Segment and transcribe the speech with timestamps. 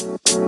[0.00, 0.40] What's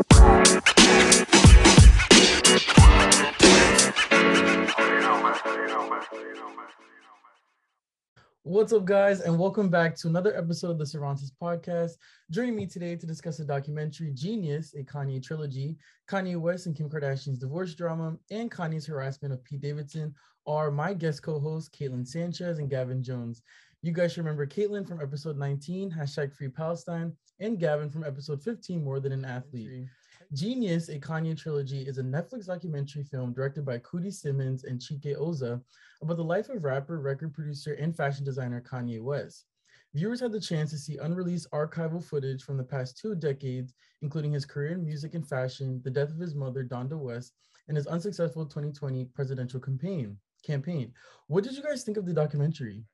[8.73, 11.99] up, guys, and welcome back to another episode of the Cervantes podcast.
[12.30, 15.77] Joining me today to discuss the documentary Genius, a Kanye trilogy,
[16.09, 20.14] Kanye West and Kim Kardashian's divorce drama, and Kanye's harassment of Pete Davidson
[20.46, 23.43] are my guest co hosts, Kaithlyn Sanchez and Gavin Jones.
[23.85, 28.41] You guys should remember Kaithlyn from episode 19, hashtag Free Palestine, and Gavin from episode
[28.41, 29.89] 15, More Than an Athlete.
[30.32, 35.17] Genius, a Kanye trilogy, is a Netflix documentary film directed by Coodie Simmons and Chike
[35.19, 35.61] Ozah
[36.01, 39.47] about the life of rapper, record producer, and fashion designer Kanye West.
[39.95, 44.31] Viewers had the chance to see unreleased archival footage from the past two decades, including
[44.31, 47.33] his career in music and fashion, the death of his mother, Donda West,
[47.67, 50.17] and his unsuccessful 2020 presidential campaign.
[50.45, 50.93] Campaign.
[51.27, 52.85] What did you guys think of the documentary?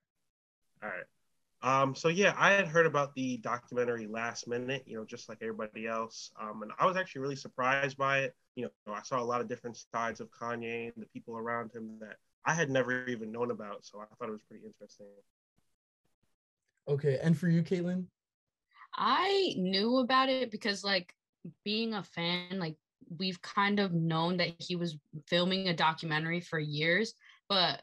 [0.82, 1.05] All right.
[1.60, 5.38] Um, so yeah, I had heard about the documentary last minute, you know, just like
[5.41, 6.30] everybody else.
[6.41, 8.34] Um, and I was actually really surprised by it.
[8.54, 11.73] You know, I saw a lot of different sides of Kanye and the people around
[11.73, 13.84] him that I had never even known about.
[13.84, 15.06] So I thought it was pretty interesting.
[16.88, 17.18] Okay.
[17.23, 18.04] And for you, Kaithlyn?
[18.95, 21.12] I knew about it because like
[21.65, 22.76] being a fan, like
[23.18, 27.15] we've kind of known that he was filming a documentary for years,
[27.49, 27.82] but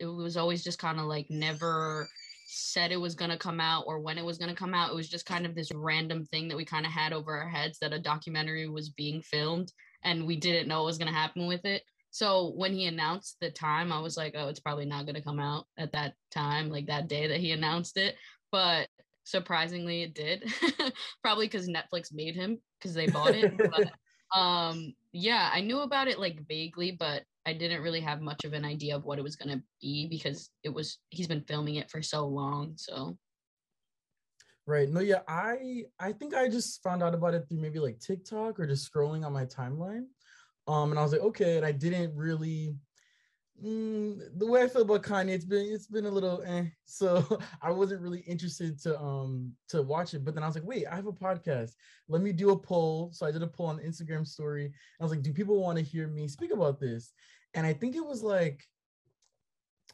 [0.00, 2.08] it was always just kind of like never
[2.46, 4.90] said it was going to come out or when it was going to come out.
[4.90, 7.48] It was just kind of this random thing that we kind of had over our
[7.48, 11.18] heads that a documentary was being filmed and we didn't know what was going to
[11.18, 11.82] happen with it.
[12.10, 15.22] So when he announced the time, I was like, oh, it's probably not going to
[15.22, 18.16] come out at that time, like that day that he announced it.
[18.50, 18.88] But
[19.24, 20.52] surprisingly, it did.
[21.22, 23.56] probably because Netflix made him because they bought it.
[23.56, 23.92] but,
[24.36, 28.52] um, yeah, I knew about it like vaguely, but I didn't really have much of
[28.52, 31.76] an idea of what it was going to be because it was he's been filming
[31.76, 33.16] it for so long so.
[34.66, 37.98] Right no yeah i i think i just found out about it through maybe like
[37.98, 40.04] tiktok or just scrolling on my timeline
[40.68, 42.76] um and i was like okay and i didn't really
[43.62, 46.64] mm, the way i feel about kanye it's been it's been a little eh.
[46.84, 47.24] so
[47.62, 50.86] i wasn't really interested to um to watch it but then i was like wait
[50.86, 51.72] i have a podcast
[52.08, 55.04] let me do a poll so i did a poll on the instagram story i
[55.04, 57.12] was like do people want to hear me speak about this
[57.54, 58.66] and I think it was like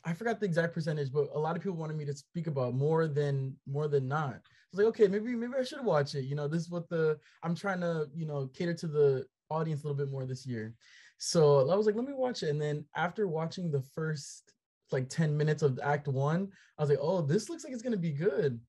[0.04, 2.74] I forgot the exact percentage, but a lot of people wanted me to speak about
[2.74, 4.34] more than more than not.
[4.34, 6.24] I was like, okay, maybe maybe I should watch it.
[6.24, 9.82] You know, this is what the I'm trying to you know cater to the audience
[9.82, 10.74] a little bit more this year.
[11.18, 12.50] So I was like, let me watch it.
[12.50, 14.52] And then after watching the first
[14.92, 17.96] like 10 minutes of act one, I was like, oh, this looks like it's gonna
[17.96, 18.60] be good.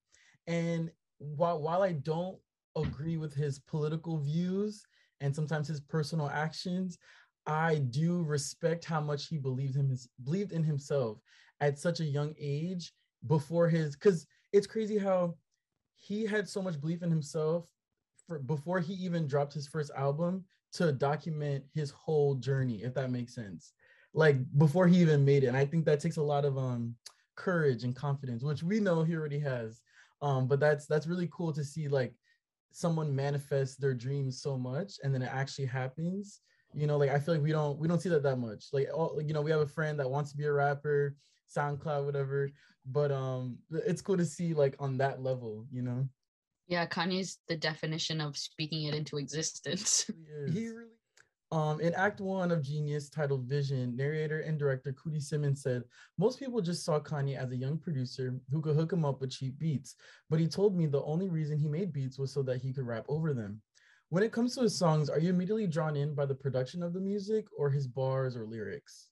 [0.46, 2.38] And while while I don't
[2.76, 4.84] agree with his political views
[5.20, 6.98] and sometimes his personal actions,
[7.46, 11.18] I do respect how much he believed him believed in himself
[11.60, 12.92] at such a young age
[13.26, 15.34] before his because it's crazy how
[15.96, 17.66] he had so much belief in himself
[18.26, 23.10] for before he even dropped his first album to document his whole journey if that
[23.10, 23.72] makes sense.
[24.14, 26.94] Like before he even made it and i think that takes a lot of um
[27.36, 29.82] courage and confidence which we know he already has.
[30.22, 32.14] Um but that's that's really cool to see like
[32.72, 36.40] someone manifest their dreams so much and then it actually happens.
[36.74, 38.66] You know like i feel like we don't we don't see that that much.
[38.72, 41.16] Like all like, you know we have a friend that wants to be a rapper
[41.54, 42.50] soundcloud whatever
[42.86, 46.06] but um it's cool to see like on that level you know
[46.68, 50.08] yeah kanye's the definition of speaking it into existence
[50.52, 50.88] he really
[51.50, 55.82] um, in Act One of Genius, titled Vision, narrator and director Coodie Simmons said,
[56.18, 59.30] Most people just saw Kanye as a young producer who could hook him up with
[59.30, 59.94] cheap beats,
[60.28, 62.86] but he told me the only reason he made beats was so that he could
[62.86, 63.62] rap over them.
[64.10, 66.92] When it comes to his songs, are you immediately drawn in by the production of
[66.92, 69.08] the music or his bars or lyrics?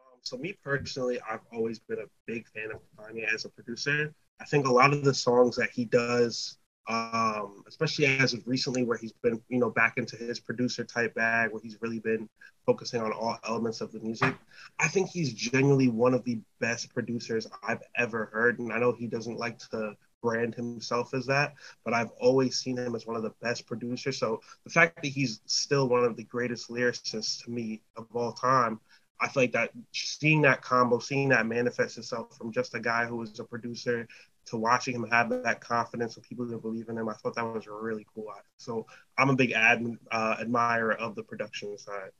[0.00, 4.12] Um, so me personally, I've always been a big fan of Kanye as a producer.
[4.40, 8.84] I think a lot of the songs that he does, um, especially as of recently,
[8.84, 12.28] where he's been, you know, back into his producer type bag, where he's really been
[12.66, 14.34] focusing on all elements of the music.
[14.78, 18.92] I think he's genuinely one of the best producers I've ever heard, and I know
[18.92, 21.54] he doesn't like to brand himself as that,
[21.84, 24.18] but I've always seen him as one of the best producers.
[24.18, 28.32] So the fact that he's still one of the greatest lyricists to me of all
[28.32, 28.80] time,
[29.22, 33.06] I feel like that seeing that combo, seeing that manifest itself from just a guy
[33.06, 34.06] who was a producer
[34.46, 37.44] to watching him have that confidence and people that believe in him, I thought that
[37.44, 38.32] was really cool.
[38.56, 38.86] So
[39.16, 42.10] I'm a big ad, uh, admirer of the production side.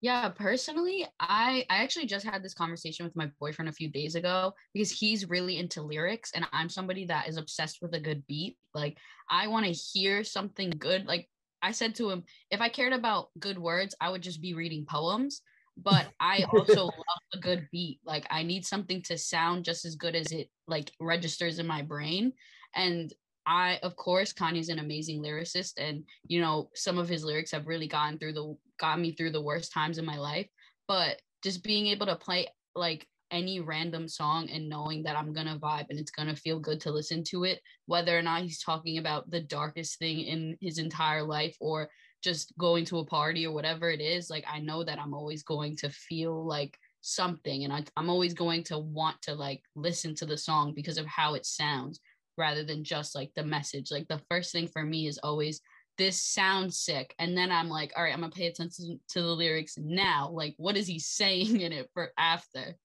[0.00, 4.16] Yeah, personally, I I actually just had this conversation with my boyfriend a few days
[4.16, 8.26] ago because he's really into lyrics and I'm somebody that is obsessed with a good
[8.26, 8.56] beat.
[8.74, 8.98] Like
[9.30, 11.06] I want to hear something good.
[11.06, 11.28] Like
[11.62, 14.84] I said to him, if I cared about good words, I would just be reading
[14.84, 15.42] poems,
[15.76, 18.00] but I also love a good beat.
[18.04, 21.82] Like I need something to sound just as good as it like registers in my
[21.82, 22.32] brain.
[22.74, 23.12] And
[23.46, 27.66] I of course Kanye's an amazing lyricist and you know some of his lyrics have
[27.66, 30.46] really gotten through the got me through the worst times in my life
[30.86, 32.46] but just being able to play
[32.76, 36.80] like any random song and knowing that I'm gonna vibe and it's gonna feel good
[36.82, 40.78] to listen to it, whether or not he's talking about the darkest thing in his
[40.78, 41.88] entire life or
[42.22, 45.42] just going to a party or whatever it is, like I know that I'm always
[45.42, 50.14] going to feel like something and I, I'm always going to want to like listen
[50.16, 52.00] to the song because of how it sounds
[52.38, 53.90] rather than just like the message.
[53.90, 55.60] Like the first thing for me is always
[55.98, 57.14] this sounds sick.
[57.18, 60.30] And then I'm like, all right, I'm gonna pay attention to the lyrics now.
[60.32, 62.76] Like, what is he saying in it for after?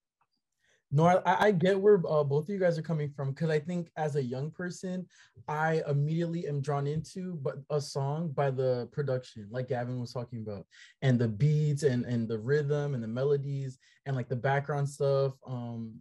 [0.89, 3.59] No, I, I get where uh, both of you guys are coming from because I
[3.59, 5.05] think as a young person,
[5.47, 10.45] I immediately am drawn into but a song by the production, like Gavin was talking
[10.47, 10.65] about,
[11.01, 15.33] and the beats and and the rhythm and the melodies and like the background stuff,
[15.45, 15.93] um,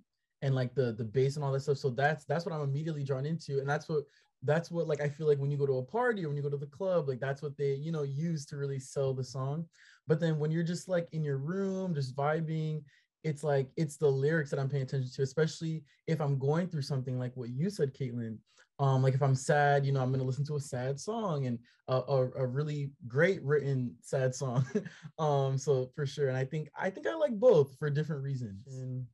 [0.42, 1.78] and like the the bass and all that stuff.
[1.78, 4.04] So that's that's what I'm immediately drawn into, and that's what
[4.44, 6.44] that's what like I feel like when you go to a party or when you
[6.44, 9.24] go to the club, like that's what they you know use to really sell the
[9.24, 9.66] song.
[10.06, 12.82] But then when you're just like in your room, just vibing
[13.26, 16.82] it's like it's the lyrics that I'm paying attention to, especially if I'm going through
[16.82, 18.38] something like what you said, Kaithlyn.
[18.78, 21.58] Um, like if I'm sad, you know, I'm gonna listen to a sad song and
[21.88, 24.64] a, a, a really great written sad song.
[25.18, 28.68] um, so for sure, and I think I think I like both for different reasons.
[28.68, 29.04] And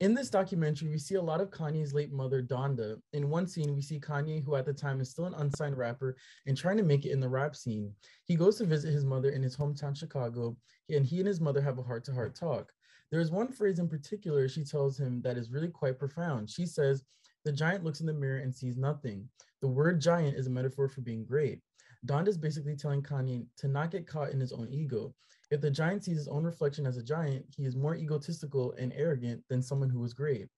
[0.00, 3.00] in this documentary, we see a lot of Kanye's late mother, Donda.
[3.12, 6.16] In one scene, we see Kanye, who at the time is still an unsigned rapper
[6.46, 7.92] and trying to make it in the rap scene.
[8.24, 10.56] He goes to visit his mother in his hometown, Chicago,
[10.90, 12.72] and he and his mother have a heart to heart talk.
[13.10, 16.50] There is one phrase in particular she tells him that is really quite profound.
[16.50, 17.04] She says,
[17.44, 19.28] The giant looks in the mirror and sees nothing.
[19.62, 21.60] The word giant is a metaphor for being great.
[22.04, 25.14] Donda is basically telling Kanye to not get caught in his own ego.
[25.50, 28.92] If the giant sees his own reflection as a giant, he is more egotistical and
[28.94, 30.48] arrogant than someone who is great.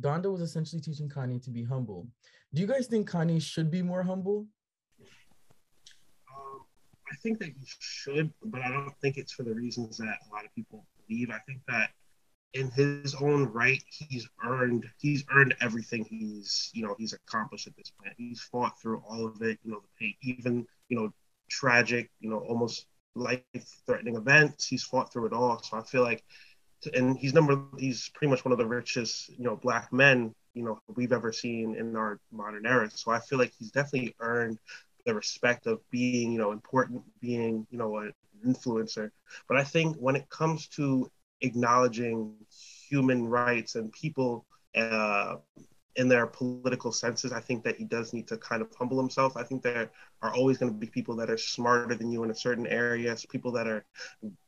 [0.00, 2.08] Donda was essentially teaching Kanye to be humble.
[2.52, 4.46] Do you guys think Kanye should be more humble?
[6.28, 6.60] Um,
[7.10, 10.34] I think that he should, but I don't think it's for the reasons that a
[10.34, 10.84] lot of people
[11.20, 11.90] I think that
[12.54, 17.76] in his own right, he's earned he's earned everything he's you know he's accomplished at
[17.76, 18.14] this point.
[18.16, 19.58] He's fought through all of it.
[19.64, 21.12] You know, the pain, even you know
[21.48, 24.66] tragic, you know, almost life-threatening events.
[24.66, 25.62] He's fought through it all.
[25.62, 26.24] So I feel like,
[26.94, 30.64] and he's number he's pretty much one of the richest you know black men you
[30.64, 32.90] know we've ever seen in our modern era.
[32.90, 34.58] So I feel like he's definitely earned
[35.06, 38.12] the respect of being you know important, being you know an
[38.46, 39.10] influencer.
[39.48, 41.10] But I think when it comes to
[41.40, 42.34] acknowledging
[42.88, 44.46] human rights and people
[44.76, 45.36] uh,
[45.96, 49.36] in their political senses, I think that he does need to kind of humble himself.
[49.36, 49.90] I think there
[50.22, 53.16] are always going to be people that are smarter than you in a certain area,
[53.28, 53.84] people that are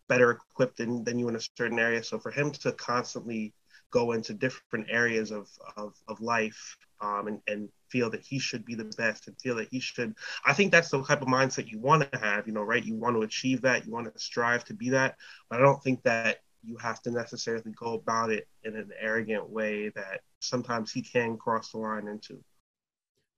[0.08, 2.02] better equipped than, than you in a certain area.
[2.02, 3.52] So for him to constantly
[3.90, 8.64] go into different areas of, of, of life um, and, and feel that he should
[8.64, 10.14] be the best and feel that he should,
[10.44, 12.84] I think that's the type of mindset you want to have, you know, right?
[12.84, 15.16] You want to achieve that, you want to strive to be that.
[15.50, 19.48] But I don't think that you have to necessarily go about it in an arrogant
[19.48, 22.42] way that sometimes he can cross the line into.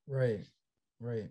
[0.08, 0.46] Right,
[1.00, 1.28] right.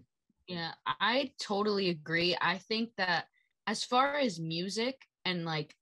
[0.48, 2.38] Yeah, I totally agree.
[2.40, 3.28] I think that
[3.66, 5.76] as far as music and like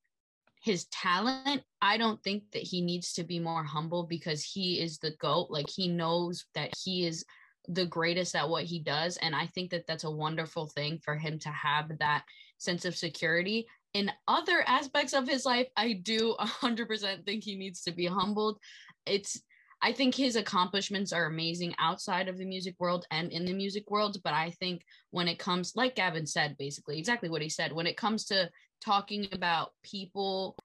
[0.64, 4.98] his talent, I don't think that he needs to be more humble because he is
[4.98, 5.48] the GOAT.
[5.50, 7.26] Like he knows that he is
[7.68, 9.18] the greatest at what he does.
[9.18, 12.24] And I think that that's a wonderful thing for him to have that
[12.58, 17.82] sense of security in other aspects of his life, I do 100% think he needs
[17.84, 18.60] to be humbled.
[19.06, 19.42] It's
[19.86, 23.92] I think his accomplishments are amazing outside of the music world and in the music
[23.92, 27.74] world, but I think when it comes like Gavin said basically exactly what he said,
[27.74, 28.50] when it comes to
[28.84, 30.56] talking about people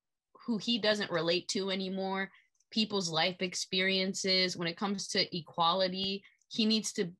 [0.46, 2.30] who he doesn't relate to anymore,
[2.70, 7.10] people's life experiences, when it comes to equality, he needs to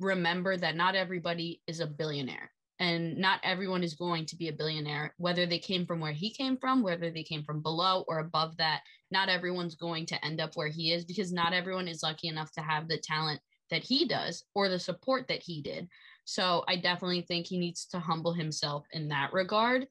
[0.00, 4.52] remember that not everybody is a billionaire and not everyone is going to be a
[4.52, 8.18] billionaire whether they came from where he came from whether they came from below or
[8.18, 12.02] above that not everyone's going to end up where he is because not everyone is
[12.02, 15.88] lucky enough to have the talent that he does or the support that he did.
[16.24, 19.86] So i definitely think he needs to humble himself in that regard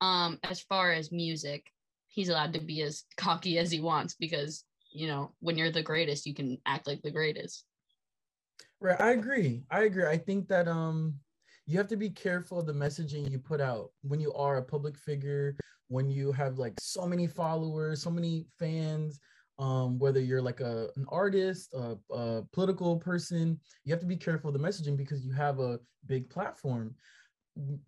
[0.00, 1.66] um as far as music
[2.08, 5.82] he's allowed to be as cocky as he wants because you know when you're the
[5.82, 7.64] greatest you can act like the greatest.
[8.80, 9.62] Right i agree.
[9.70, 10.06] I agree.
[10.06, 11.14] I think that um
[11.66, 14.62] you have to be careful of the messaging you put out when you are a
[14.62, 15.54] public figure,
[15.88, 19.20] when you have like so many followers, so many fans,
[19.60, 24.16] um, whether you're like a, an artist, a, a political person, you have to be
[24.16, 26.94] careful of the messaging because you have a big platform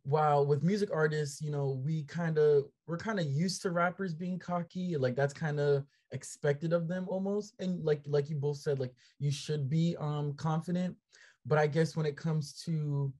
[0.02, 4.14] while with music artists you know we kind of we're kind of used to rappers
[4.14, 8.58] being cocky like that's kind of expected of them almost and like like you both
[8.58, 10.94] said like you should be um confident
[11.46, 13.12] but I guess when it comes to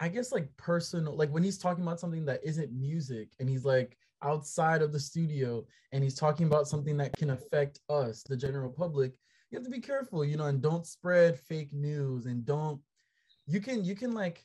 [0.00, 3.64] I guess like personal, like when he's talking about something that isn't music and he's
[3.64, 8.36] like outside of the studio and he's talking about something that can affect us, the
[8.36, 9.12] general public,
[9.50, 12.80] you have to be careful, you know, and don't spread fake news and don't
[13.46, 14.44] you can you can like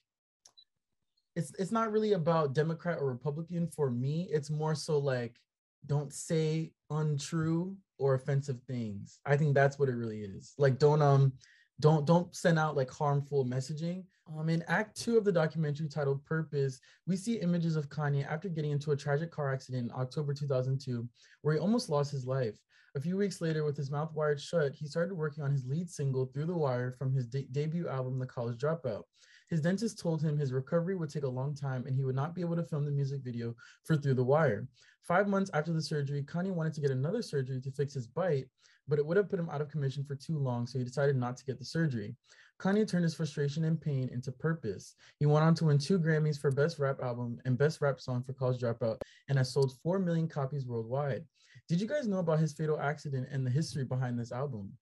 [1.38, 4.28] it's it's not really about Democrat or Republican for me.
[4.32, 5.40] It's more so like
[5.86, 9.20] don't say untrue or offensive things.
[9.24, 10.56] I think that's what it really is.
[10.58, 11.34] Like don't um
[11.80, 14.04] don't don't send out like harmful messaging.
[14.36, 18.50] Um, in Act Two of the documentary titled "Purpose," we see images of Kanye after
[18.50, 21.08] getting into a tragic car accident in October 2002,
[21.44, 22.58] where he almost lost his life.
[22.96, 25.88] A few weeks later, with his mouth wired shut, he started working on his lead
[25.88, 29.04] single "Through the Wire" from his de- debut album, The College Dropout.
[29.50, 32.36] His dentist told him his recovery would take a long time and he would not
[32.36, 34.68] be able to film the music video for Through the Wire.
[35.04, 38.48] Five months after the surgery, Kanye wanted to get another surgery to fix his bite,
[38.90, 41.16] but it would have put him out of commission for too long, so he decided
[41.16, 42.16] not to get the surgery.
[42.60, 44.96] Kanye turned his frustration and pain into purpose.
[45.20, 48.24] He went on to win two Grammys for Best Rap Album and Best Rap Song
[48.24, 49.00] for College Dropout
[49.30, 51.24] and has sold 4 million copies worldwide.
[51.70, 54.74] Did you guys know about his fatal accident and the history behind this album?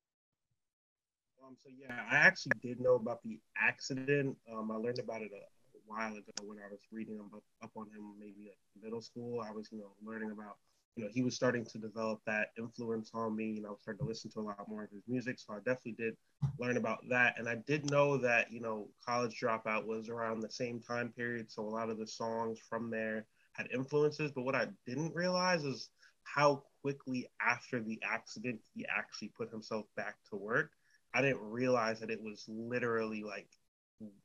[1.46, 4.36] Um, so yeah, I actually did know about the accident.
[4.52, 7.72] Um, I learned about it a, a while ago when I was reading up, up
[7.76, 9.42] on him, maybe at middle school.
[9.42, 10.58] I was, you know, learning about,
[10.96, 14.06] you know, he was starting to develop that influence on me, and I was starting
[14.06, 15.38] to listen to a lot more of his music.
[15.38, 16.16] So I definitely did
[16.58, 20.50] learn about that, and I did know that, you know, College Dropout was around the
[20.50, 24.32] same time period, so a lot of the songs from there had influences.
[24.32, 25.90] But what I didn't realize is
[26.24, 30.72] how quickly after the accident he actually put himself back to work.
[31.16, 33.48] I didn't realize that it was literally like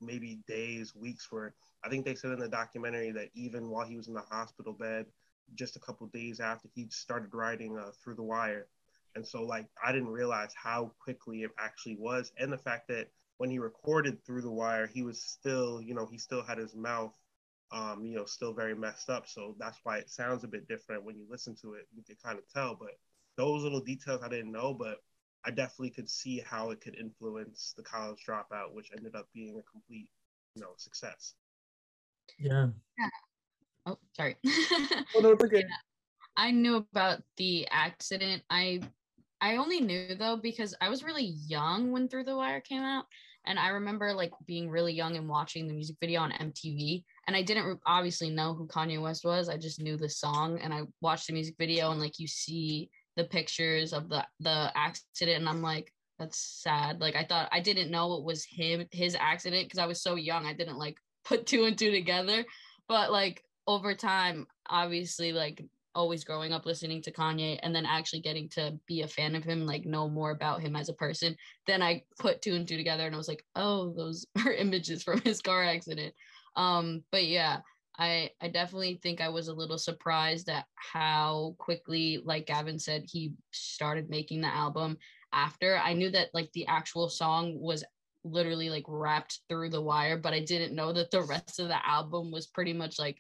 [0.00, 1.54] maybe days, weeks where
[1.84, 4.74] I think they said in the documentary that even while he was in the hospital
[4.74, 5.06] bed,
[5.54, 8.66] just a couple days after he started writing uh, through the wire.
[9.14, 12.32] And so like I didn't realize how quickly it actually was.
[12.38, 16.06] And the fact that when he recorded through the wire, he was still, you know,
[16.06, 17.14] he still had his mouth
[17.72, 19.28] um, you know, still very messed up.
[19.28, 21.86] So that's why it sounds a bit different when you listen to it.
[21.94, 22.98] You can kind of tell, but
[23.36, 24.98] those little details I didn't know, but
[25.44, 29.58] I definitely could see how it could influence the college dropout, which ended up being
[29.58, 30.08] a complete,
[30.54, 31.34] you know, success.
[32.38, 32.68] Yeah.
[32.98, 33.08] yeah.
[33.86, 34.36] Oh, sorry.
[34.46, 35.60] oh, no, it's okay.
[35.60, 35.76] Yeah.
[36.36, 38.42] I knew about the accident.
[38.50, 38.80] I
[39.40, 43.06] I only knew though because I was really young when Through the Wire came out.
[43.46, 47.04] And I remember like being really young and watching the music video on MTV.
[47.26, 49.48] And I didn't obviously know who Kanye West was.
[49.48, 52.90] I just knew the song and I watched the music video and like you see
[53.20, 57.00] the pictures of the the accident and I'm like that's sad.
[57.00, 60.14] Like I thought I didn't know it was him his accident because I was so
[60.14, 60.46] young.
[60.46, 62.44] I didn't like put two and two together.
[62.88, 65.62] But like over time, obviously like
[65.94, 69.44] always growing up listening to Kanye and then actually getting to be a fan of
[69.44, 71.36] him, like know more about him as a person.
[71.66, 75.02] Then I put two and two together and I was like, oh, those are images
[75.02, 76.14] from his car accident.
[76.56, 77.58] Um, but yeah,
[78.00, 83.04] I I definitely think I was a little surprised at how quickly, like Gavin said,
[83.06, 84.96] he started making the album
[85.32, 85.76] after.
[85.76, 87.84] I knew that like the actual song was
[88.24, 91.86] literally like rapped through the wire, but I didn't know that the rest of the
[91.86, 93.18] album was pretty much like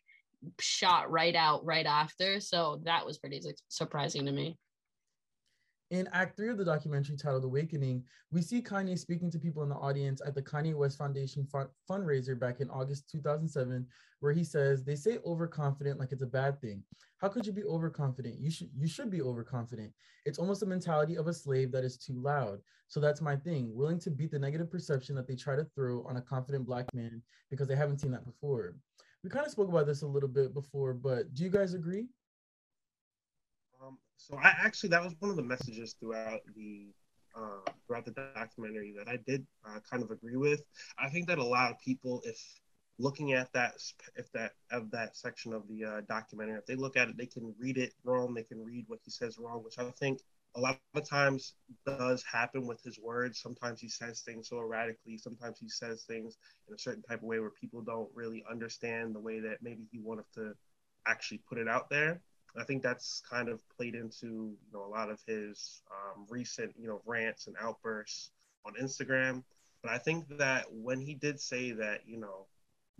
[0.58, 2.40] shot right out right after.
[2.40, 4.56] So that was pretty surprising to me.
[5.90, 9.68] In Act Three of the documentary titled Awakening, we see Kanye speaking to people in
[9.68, 13.84] the audience at the Kanye West Foundation fund- fundraiser back in August 2007,
[14.20, 16.84] where he says, "They say overconfident like it's a bad thing.
[17.18, 18.38] How could you be overconfident?
[18.38, 19.92] You should you should be overconfident.
[20.26, 22.60] It's almost a mentality of a slave that is too loud.
[22.86, 26.04] So that's my thing, willing to beat the negative perception that they try to throw
[26.04, 27.20] on a confident black man
[27.50, 28.76] because they haven't seen that before."
[29.22, 32.06] we kind of spoke about this a little bit before, but do you guys agree?
[34.20, 36.88] So I actually that was one of the messages throughout the
[37.34, 40.62] uh, throughout the documentary that I did uh, kind of agree with.
[40.98, 42.38] I think that a lot of people, if
[42.98, 43.74] looking at that,
[44.16, 47.26] if that of that section of the uh, documentary, if they look at it, they
[47.26, 48.34] can read it wrong.
[48.34, 50.20] They can read what he says wrong, which I think
[50.54, 51.54] a lot of times
[51.86, 53.40] does happen with his words.
[53.40, 55.16] Sometimes he says things so erratically.
[55.16, 56.36] Sometimes he says things
[56.68, 59.86] in a certain type of way where people don't really understand the way that maybe
[59.90, 60.52] he wanted to
[61.06, 62.20] actually put it out there.
[62.56, 66.74] I think that's kind of played into you know a lot of his um, recent
[66.78, 68.30] you know rants and outbursts
[68.66, 69.42] on Instagram.
[69.82, 72.46] But I think that when he did say that you know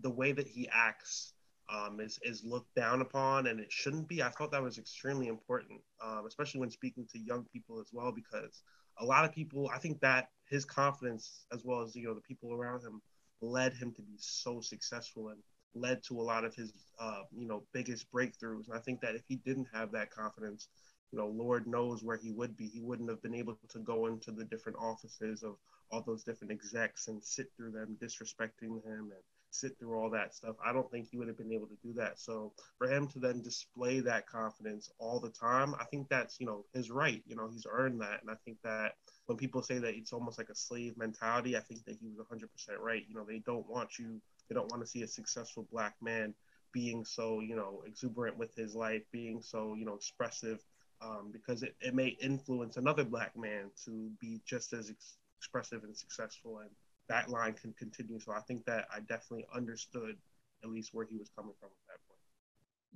[0.00, 1.34] the way that he acts
[1.72, 4.22] um, is is looked down upon, and it shouldn't be.
[4.22, 8.12] I thought that was extremely important, um, especially when speaking to young people as well,
[8.12, 8.62] because
[8.98, 12.20] a lot of people, I think that his confidence, as well as you know the
[12.20, 13.00] people around him,
[13.40, 15.38] led him to be so successful and
[15.74, 18.68] led to a lot of his uh, you know biggest breakthroughs.
[18.68, 20.68] And I think that if he didn't have that confidence,
[21.12, 22.68] you know, Lord knows where he would be.
[22.68, 25.56] He wouldn't have been able to go into the different offices of
[25.90, 30.34] all those different execs and sit through them disrespecting him and sit through all that
[30.34, 30.54] stuff.
[30.64, 32.18] I don't think he would have been able to do that.
[32.18, 36.46] So for him to then display that confidence all the time, I think that's, you
[36.46, 37.22] know, his right.
[37.26, 38.20] You know, he's earned that.
[38.22, 38.92] And I think that
[39.26, 42.18] when people say that it's almost like a slave mentality, I think that he was
[42.18, 42.46] 100%
[42.78, 43.02] right.
[43.08, 44.20] You know, they don't want you,
[44.50, 46.34] they don't want to see a successful black man
[46.74, 50.64] being so, you know, exuberant with his life, being so, you know, expressive,
[51.02, 55.84] um, because it, it may influence another black man to be just as ex- expressive
[55.84, 56.60] and successful.
[56.60, 56.70] And
[57.08, 58.20] that line can continue.
[58.20, 60.16] So I think that I definitely understood
[60.64, 62.20] at least where he was coming from at that point.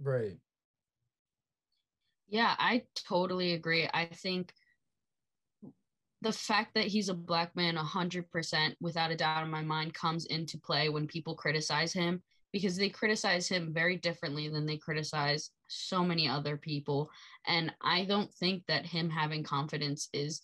[0.02, 0.38] Right.
[2.28, 3.88] Yeah, I totally agree.
[3.92, 4.54] I think
[6.24, 10.26] the fact that he's a black man 100% without a doubt in my mind comes
[10.26, 15.50] into play when people criticize him because they criticize him very differently than they criticize
[15.68, 17.10] so many other people
[17.46, 20.40] and i don't think that him having confidence is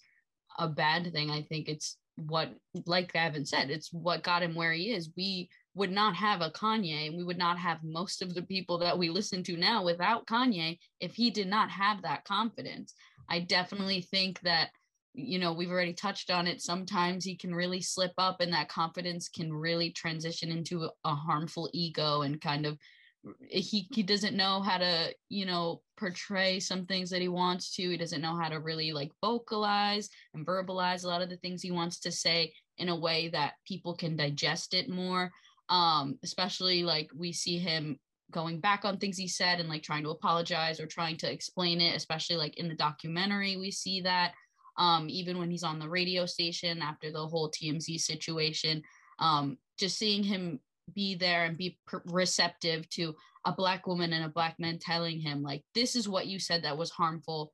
[0.58, 1.96] a bad thing i think it's
[2.28, 2.50] what
[2.86, 5.10] like Gavin said, it's what got him where he is.
[5.16, 8.78] We would not have a Kanye and we would not have most of the people
[8.78, 12.94] that we listen to now without Kanye if he did not have that confidence.
[13.28, 14.70] I definitely think that
[15.14, 18.68] you know we've already touched on it sometimes he can really slip up and that
[18.68, 22.78] confidence can really transition into a harmful ego and kind of
[23.48, 27.90] he he doesn't know how to you know portray some things that he wants to
[27.90, 31.60] he doesn't know how to really like vocalize and verbalize a lot of the things
[31.60, 35.30] he wants to say in a way that people can digest it more
[35.68, 37.98] um especially like we see him
[38.30, 41.80] going back on things he said and like trying to apologize or trying to explain
[41.80, 44.32] it especially like in the documentary we see that
[44.80, 48.82] um even when he's on the radio station after the whole TMZ situation
[49.20, 50.58] um just seeing him
[50.92, 55.20] be there and be per- receptive to a black woman and a black man telling
[55.20, 57.52] him like this is what you said that was harmful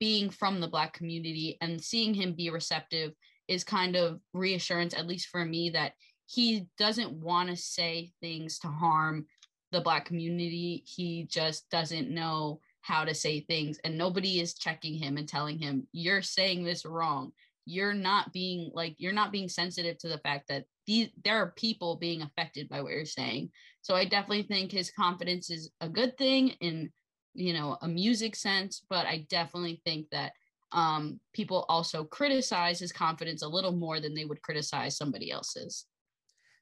[0.00, 3.12] being from the black community and seeing him be receptive
[3.46, 5.92] is kind of reassurance at least for me that
[6.26, 9.26] he doesn't want to say things to harm
[9.72, 10.82] the black community.
[10.86, 15.58] He just doesn't know how to say things and nobody is checking him and telling
[15.58, 17.32] him you're saying this wrong.
[17.64, 21.52] You're not being like you're not being sensitive to the fact that these there are
[21.56, 23.50] people being affected by what you're saying.
[23.82, 26.90] So i definitely think his confidence is a good thing in
[27.34, 30.32] you know a music sense but i definitely think that
[30.72, 35.86] um people also criticize his confidence a little more than they would criticize somebody else's.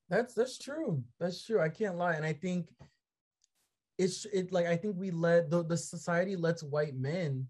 [0.08, 1.02] That's that's true.
[1.20, 1.60] That's true.
[1.60, 2.14] I can't lie.
[2.14, 2.68] And i think
[3.98, 7.46] it's it like i think we let the, the society lets white men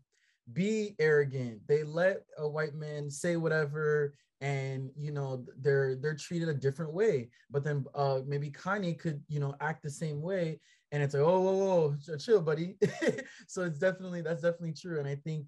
[0.53, 1.67] be arrogant.
[1.67, 6.93] They let a white man say whatever and you know they're they're treated a different
[6.93, 7.31] way.
[7.51, 10.61] But then uh maybe kanye could you know act the same way
[10.93, 12.77] and it's like oh whoa whoa chill buddy.
[13.47, 14.99] So it's definitely that's definitely true.
[14.99, 15.47] And i think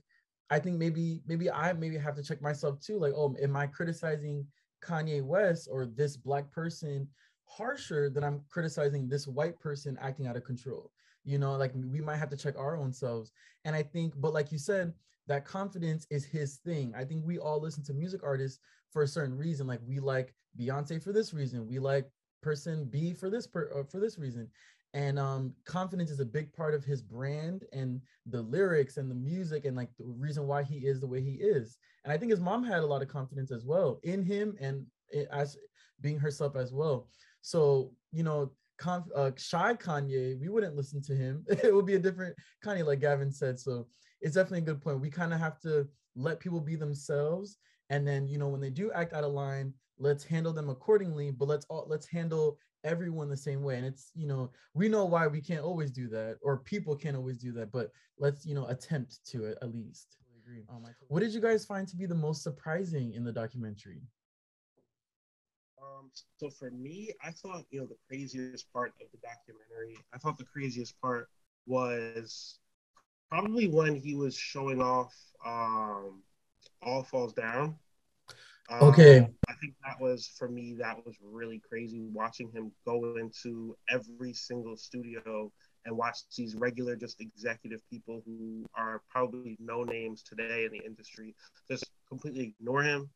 [0.51, 2.99] i think maybe maybe i maybe have to check myself too.
[2.99, 4.47] Like oh am i criticizing
[4.83, 7.09] kanye west or this black person
[7.47, 10.91] harsher than i'm criticizing this white person acting out of control
[11.25, 13.33] you know like we might have to check our own selves
[13.65, 14.93] and i think but like you said
[15.29, 18.61] that confidence is his thing i think we all listen to music artists
[18.97, 19.67] for a certain reason.
[19.67, 21.67] Like we like Beyonce for this reason.
[21.69, 22.09] We like
[22.43, 24.49] person B for this per, uh, for this reason.
[24.95, 29.15] And um, confidence is a big part of his brand and the lyrics and the
[29.15, 31.77] music and like the reason why he is the way he is.
[32.05, 34.87] And I think his mom had a lot of confidence as well in him and
[35.31, 35.59] as
[36.01, 37.09] being herself as well.
[37.47, 41.45] So you know, conf, uh, shy Kanye, we wouldn't listen to him.
[41.49, 43.61] it would be a different Kanye, like Gavin said.
[43.61, 43.87] So
[44.21, 45.01] it's definitely a good point.
[45.01, 47.59] We kind of have to let people be themselves
[47.91, 51.31] and then you know when they do act out of line let's handle them accordingly
[51.31, 55.05] but let's all let's handle everyone the same way and it's you know we know
[55.05, 58.55] why we can't always do that or people can't always do that but let's you
[58.55, 60.17] know attempt to it at least
[60.71, 64.01] um, what did you guys find to be the most surprising in the documentary
[65.87, 69.97] um, so for me, I thought you know the craziest part of the documentary.
[70.13, 71.29] I thought the craziest part
[71.67, 72.59] was
[73.31, 76.23] probably when he was showing off um,
[76.83, 77.77] all falls down.
[78.69, 79.29] Um, okay.
[79.49, 80.75] I think that was for me.
[80.79, 85.53] That was really crazy watching him go into every single studio
[85.85, 90.85] and watch these regular, just executive people who are probably no names today in the
[90.85, 91.35] industry
[91.71, 93.09] just completely ignore him,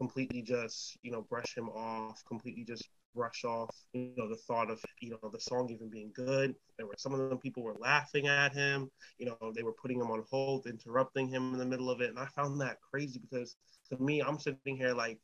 [0.00, 4.70] completely just you know brush him off, completely just brush off you know the thought
[4.70, 6.54] of you know the song even being good.
[6.78, 10.00] There were some of them people were laughing at him you know they were putting
[10.00, 12.10] him on hold interrupting him in the middle of it.
[12.10, 13.56] And i found that crazy because
[13.90, 15.18] to me i'm sitting here like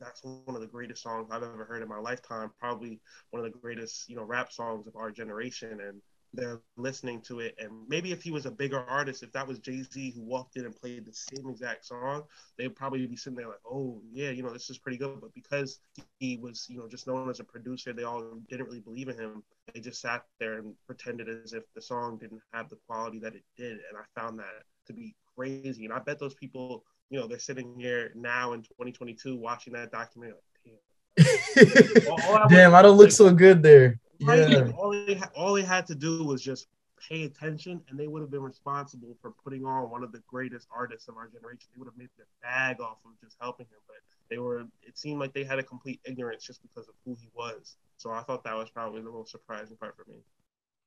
[0.00, 3.52] that's one of the greatest songs i've ever heard in my lifetime probably one of
[3.52, 5.80] the greatest you know rap songs of our generation.
[5.80, 6.00] And
[6.34, 7.54] they're listening to it.
[7.58, 10.56] And maybe if he was a bigger artist, if that was Jay Z who walked
[10.56, 12.24] in and played the same exact song,
[12.56, 15.20] they'd probably be sitting there like, oh, yeah, you know, this is pretty good.
[15.20, 15.80] But because
[16.18, 19.18] he was, you know, just known as a producer, they all didn't really believe in
[19.18, 19.42] him.
[19.74, 23.34] They just sat there and pretended as if the song didn't have the quality that
[23.34, 23.72] it did.
[23.72, 25.84] And I found that to be crazy.
[25.84, 29.92] And I bet those people, you know, they're sitting here now in 2022 watching that
[29.92, 30.76] documentary like,
[31.16, 32.10] damn.
[32.10, 33.98] all, all I damn, I don't look so good there.
[34.22, 34.70] Yeah.
[34.76, 36.68] All they all they had to do was just
[37.08, 40.68] pay attention, and they would have been responsible for putting on one of the greatest
[40.74, 41.68] artists of our generation.
[41.74, 43.96] They would have made their bag off of just helping him, but
[44.30, 44.64] they were.
[44.82, 47.76] It seemed like they had a complete ignorance just because of who he was.
[47.96, 50.18] So I thought that was probably the most surprising part for me.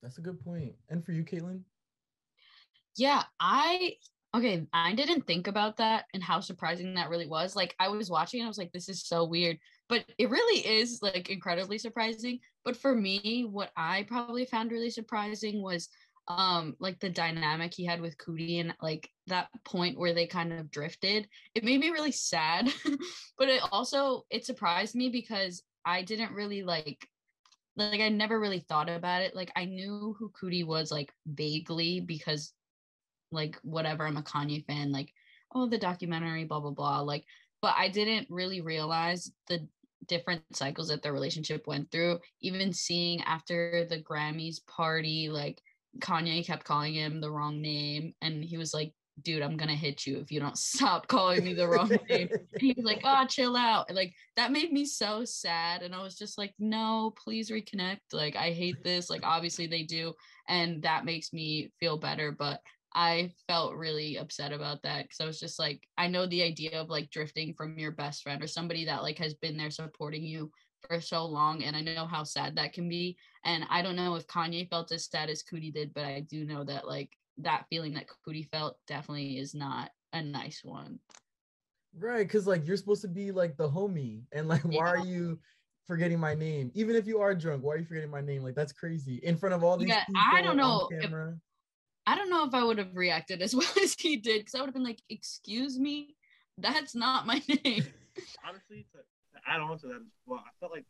[0.01, 0.73] That's a good point.
[0.89, 1.61] And for you, Kaithlyn?
[2.97, 3.95] Yeah, I
[4.33, 4.67] okay.
[4.73, 7.55] I didn't think about that and how surprising that really was.
[7.55, 9.57] Like I was watching, I was like, this is so weird
[9.89, 14.89] but it really is like incredibly surprising but for me what i probably found really
[14.89, 15.89] surprising was
[16.27, 20.51] um like the dynamic he had with Coodie and like that point where they kind
[20.53, 21.27] of drifted.
[21.53, 22.71] It made me really sad
[23.37, 27.07] but it also it surprised me because i didn't really like
[27.77, 29.35] like i never really thought about it.
[29.35, 32.53] Like i knew who Coodie was like vaguely because
[33.31, 35.11] like whatever i'm a kanye fan like
[35.53, 37.25] oh the documentary blah blah blah like
[37.65, 39.67] but I didn't really realize the
[40.07, 42.19] different cycles that their relationship went through.
[42.41, 45.61] Even seeing after the Grammys party, like
[45.99, 50.05] Kanye kept calling him the wrong name, and he was like, dude, I'm gonna hit
[50.05, 52.29] you if you don't stop calling me the wrong name.
[52.53, 53.85] And he was like, oh, chill out.
[53.87, 55.81] And like that made me so sad.
[55.81, 57.99] And I was just like, no, please reconnect.
[58.13, 59.09] Like, I hate this.
[59.09, 60.13] Like, obviously they do.
[60.47, 62.31] And that makes me feel better.
[62.31, 62.61] But
[62.95, 66.79] I felt really upset about that because I was just like, I know the idea
[66.79, 70.23] of like drifting from your best friend or somebody that like has been there supporting
[70.23, 70.49] you
[70.87, 73.17] for so long, and I know how sad that can be.
[73.43, 76.45] And I don't know if Kanye felt as sad as Coodie did, but I do
[76.45, 80.99] know that like that feeling that Coodie felt definitely is not a nice one.
[81.97, 84.79] Right, because like you're supposed to be like the homie, and like why yeah.
[84.79, 85.37] are you
[85.85, 86.71] forgetting my name?
[86.75, 88.41] Even if you are drunk, why are you forgetting my name?
[88.41, 89.89] Like that's crazy in front of all these.
[89.89, 90.03] Yeah,
[90.33, 90.87] I don't know.
[90.91, 91.11] If,
[92.07, 94.59] I don't know if I would have reacted as well as he did because I
[94.59, 96.15] would have been like, "Excuse me,
[96.57, 97.85] that's not my name."
[98.47, 98.99] Honestly, to,
[99.47, 100.85] add on to that as well, I felt like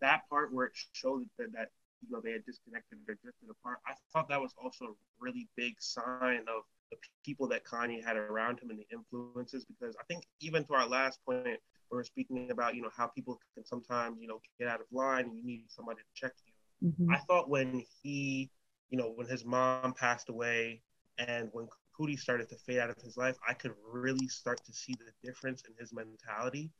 [0.00, 1.70] that part where it showed that, that
[2.02, 3.78] you know they had disconnected or drifted apart.
[3.86, 8.16] I thought that was also a really big sign of the people that Kanye had
[8.16, 9.64] around him and the influences.
[9.64, 11.46] Because I think even to our last point,
[11.90, 14.86] we were speaking about you know how people can sometimes you know get out of
[14.92, 16.52] line and you need somebody to check you.
[16.88, 17.12] Mm-hmm.
[17.12, 18.50] I thought when he
[18.94, 20.80] you know, when his mom passed away
[21.18, 21.66] and when
[21.98, 25.10] Coodie started to fade out of his life, I could really start to see the
[25.28, 26.70] difference in his mentality.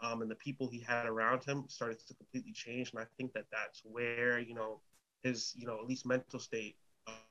[0.00, 2.92] Um, and the people he had around him started to completely change.
[2.92, 4.78] And I think that that's where, you know,
[5.24, 6.76] his, you know, at least mental state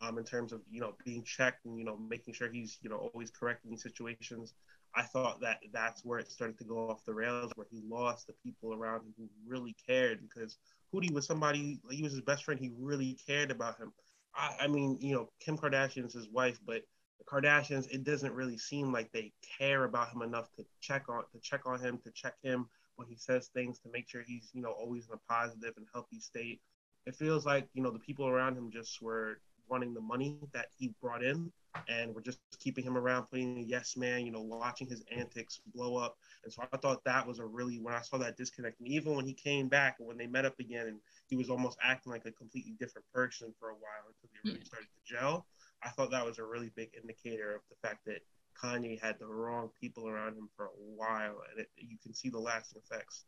[0.02, 2.90] um, in terms of, you know, being checked and, you know, making sure he's, you
[2.90, 4.56] know, always correcting situations.
[4.94, 8.28] I thought that that's where it started to go off the rails, where he lost
[8.28, 10.58] the people around him who really cared because
[10.94, 12.60] Coodie was somebody, he was his best friend.
[12.60, 13.94] He really cared about him.
[14.36, 16.82] I, I mean, you know, Kim Kardashian's his wife, but
[17.20, 21.24] the Kardashians, it doesn't really seem like they care about him enough to check on
[21.32, 24.50] to check on him, to check him when he says things, to make sure he's,
[24.54, 26.62] you know, always in a positive and healthy state.
[27.06, 30.68] It feels like, you know, the people around him just were wanting the money that
[30.78, 31.52] he brought in
[31.88, 35.60] and we're just keeping him around playing a yes man, you know, watching his antics
[35.74, 36.18] blow up.
[36.44, 39.16] And so I thought that was a really when I saw that disconnect, and even
[39.16, 42.12] when he came back and when they met up again, and he was almost acting
[42.12, 44.68] like a completely different person for a while until they really mm.
[44.68, 45.46] started to gel.
[45.84, 48.22] I thought that was a really big indicator of the fact that
[48.62, 52.30] Kanye had the wrong people around him for a while, and it, you can see
[52.30, 53.26] the lasting effects.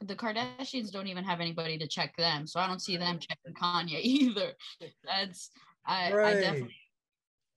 [0.00, 3.54] The Kardashians don't even have anybody to check them, so I don't see them checking
[3.54, 4.52] Kanye either.
[5.04, 5.50] That's
[5.86, 6.36] I, right.
[6.36, 6.76] I definitely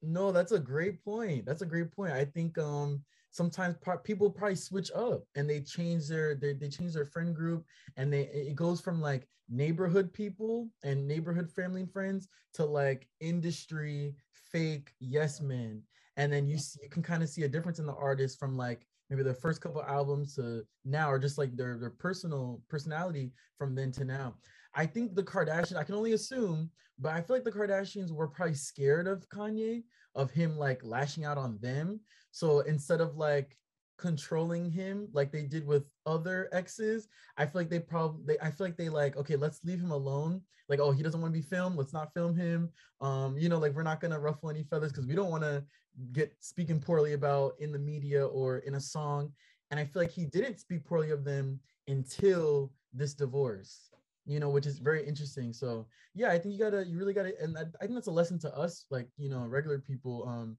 [0.02, 1.46] no, that's a great point.
[1.46, 2.14] That's a great point.
[2.14, 6.68] I think um sometimes pro- people probably switch up and they change their, their they
[6.68, 7.66] change their friend group
[7.98, 13.08] and they it goes from like neighborhood people and neighborhood family and friends to like
[13.20, 15.82] industry fake yes men
[16.18, 18.58] and then you see, you can kind of see a difference in the artist from
[18.58, 23.32] like maybe their first couple albums to now or just like their their personal personality
[23.60, 24.34] from then to now
[24.74, 26.70] I think the Kardashians, I can only assume,
[27.00, 29.84] but I feel like the Kardashians were probably scared of Kanye,
[30.16, 32.00] of him like lashing out on them.
[32.32, 33.58] So instead of like
[34.02, 38.68] controlling him like they did with other exes, I feel like they probably I feel
[38.68, 40.42] like they like, okay, let's leave him alone.
[40.68, 42.70] Like, oh, he doesn't want to be filmed, let's not film him.
[43.00, 45.64] Um, you know, like we're not gonna ruffle any feathers because we don't want to
[46.12, 49.32] get speaking poorly about in the media or in a song.
[49.70, 53.92] And I feel like he didn't speak poorly of them until this divorce
[54.26, 55.52] you know, which is very interesting.
[55.52, 58.12] So yeah, I think you gotta, you really gotta, and I, I think that's a
[58.12, 60.58] lesson to us, like you know, regular people, um,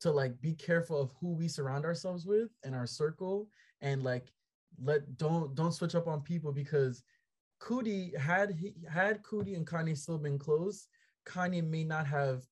[0.00, 3.48] to like be careful of who we surround ourselves with in our circle,
[3.80, 4.32] and like
[4.82, 7.02] let don't don't switch up on people because
[7.60, 10.88] Coodie had he had Coodie and Kanye still been close,
[11.26, 12.44] Kanye may not have,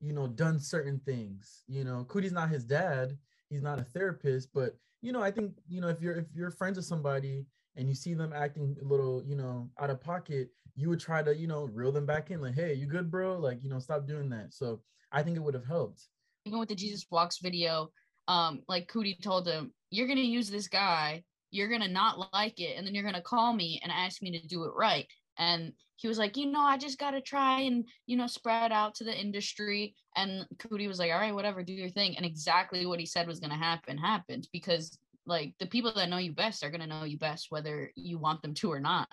[0.00, 1.62] you know, done certain things.
[1.68, 3.16] You know, Coodie's not his dad,
[3.48, 6.50] he's not a therapist, but you know, I think you know if you're if you're
[6.50, 10.50] friends with somebody and you see them acting a little, you know, out of pocket,
[10.76, 13.36] you would try to, you know, reel them back in, like, hey, you good, bro?
[13.38, 14.54] Like, you know, stop doing that.
[14.54, 16.08] So I think it would have helped.
[16.44, 17.90] Even with the Jesus Walks video,
[18.28, 22.76] um, like Coodie told him, you're gonna use this guy, you're gonna not like it,
[22.76, 25.06] and then you're gonna call me and ask me to do it right.
[25.38, 28.94] And he was like, you know, I just gotta try and you know spread out
[28.96, 29.94] to the industry.
[30.16, 32.16] And Coodie was like, all right, whatever, do your thing.
[32.16, 36.18] And exactly what he said was gonna happen happened because like the people that know
[36.18, 39.08] you best are gonna know you best whether you want them to or not.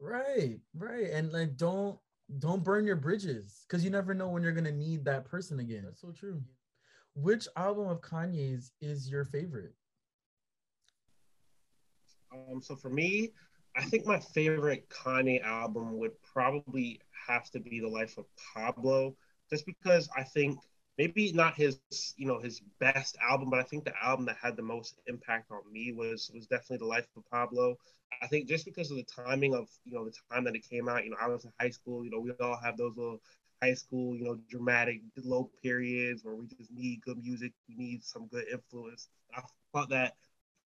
[0.00, 1.98] Right, right, and like don't
[2.38, 5.82] don't burn your bridges because you never know when you're gonna need that person again.
[5.84, 6.42] That's so true.
[7.14, 9.74] Which album of Kanye's is your favorite?
[12.32, 13.32] Um, so for me,
[13.76, 19.14] I think my favorite Kanye album would probably have to be The Life of Pablo,
[19.50, 20.58] just because I think
[20.98, 21.78] maybe not his
[22.16, 25.50] you know his best album, but I think the album that had the most impact
[25.50, 27.76] on me was was definitely The Life of Pablo.
[28.20, 30.88] I think just because of the timing of you know the time that it came
[30.88, 33.20] out, you know I was in high school, you know we all have those little
[33.62, 38.02] high school, you know, dramatic low periods where we just need good music, we need
[38.02, 39.08] some good influence.
[39.36, 40.14] I thought that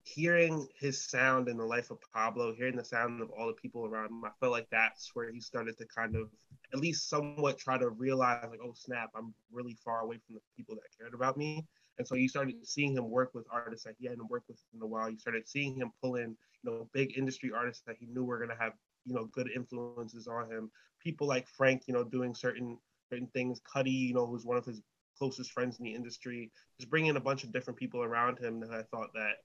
[0.04, 3.86] hearing his sound in the life of Pablo, hearing the sound of all the people
[3.86, 6.30] around him, I felt like that's where he started to kind of
[6.74, 10.42] at least somewhat try to realize like, oh snap, I'm really far away from the
[10.56, 11.66] people that cared about me.
[11.98, 14.82] And so you started seeing him work with artists that he hadn't worked with in
[14.82, 15.10] a while.
[15.10, 18.40] You started seeing him pull in, you know, big industry artists that he knew were
[18.40, 18.74] gonna have,
[19.06, 20.70] you know, good influences on him.
[21.04, 22.78] People like Frank, you know, doing certain
[23.10, 23.62] certain things.
[23.62, 24.82] Cudi, you know, who's one of his
[25.18, 28.72] closest friends in the industry, just bringing a bunch of different people around him that
[28.72, 29.38] I thought that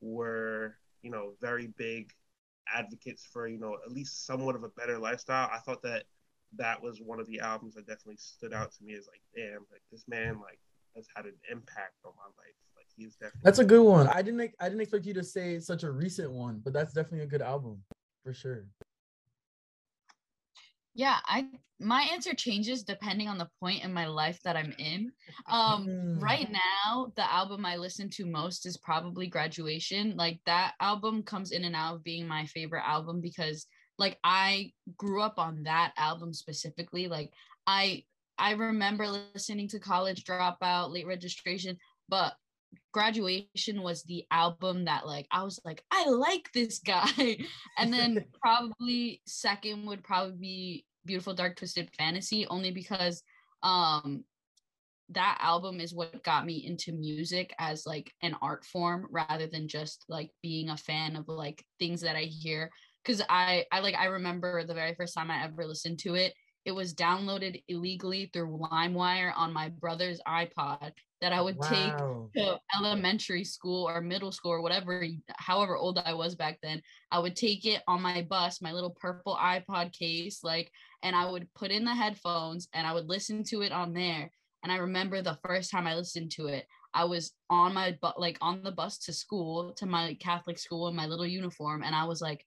[0.00, 2.12] were, you know, very big
[2.72, 5.50] advocates for, you know, at least somewhat of a better lifestyle.
[5.52, 6.04] I thought that
[6.56, 9.66] that was one of the albums that definitely stood out to me as like, damn,
[9.70, 10.58] like this man like
[10.98, 12.58] has had an impact on my life.
[12.76, 14.08] Like he's definitely That's a good one.
[14.08, 17.24] I didn't I didn't expect you to say such a recent one, but that's definitely
[17.24, 17.82] a good album
[18.24, 18.66] for sure.
[20.94, 21.46] Yeah, I
[21.80, 25.12] my answer changes depending on the point in my life that I'm in.
[25.46, 26.20] Um, Mm.
[26.20, 30.16] right now, the album I listen to most is probably Graduation.
[30.16, 33.66] Like that album comes in and out of being my favorite album because
[33.98, 37.06] like I grew up on that album specifically.
[37.06, 37.32] Like
[37.66, 38.02] I
[38.38, 41.76] I remember listening to College Dropout, Late Registration,
[42.08, 42.34] but
[42.92, 47.38] Graduation was the album that like I was like I like this guy.
[47.78, 53.22] and then probably second would probably be Beautiful Dark Twisted Fantasy only because
[53.62, 54.24] um
[55.10, 59.66] that album is what got me into music as like an art form rather than
[59.66, 62.70] just like being a fan of like things that I hear
[63.04, 66.34] cuz I I like I remember the very first time I ever listened to it
[66.68, 72.60] it was downloaded illegally through LimeWire on my brother's iPod that I would take to
[72.76, 75.02] elementary school or middle school or whatever,
[75.38, 78.90] however old I was back then, I would take it on my bus, my little
[78.90, 80.70] purple iPod case, like,
[81.02, 84.30] and I would put in the headphones and I would listen to it on there.
[84.62, 88.20] And I remember the first time I listened to it, I was on my but
[88.20, 91.94] like on the bus to school to my Catholic school in my little uniform, and
[91.94, 92.44] I was like,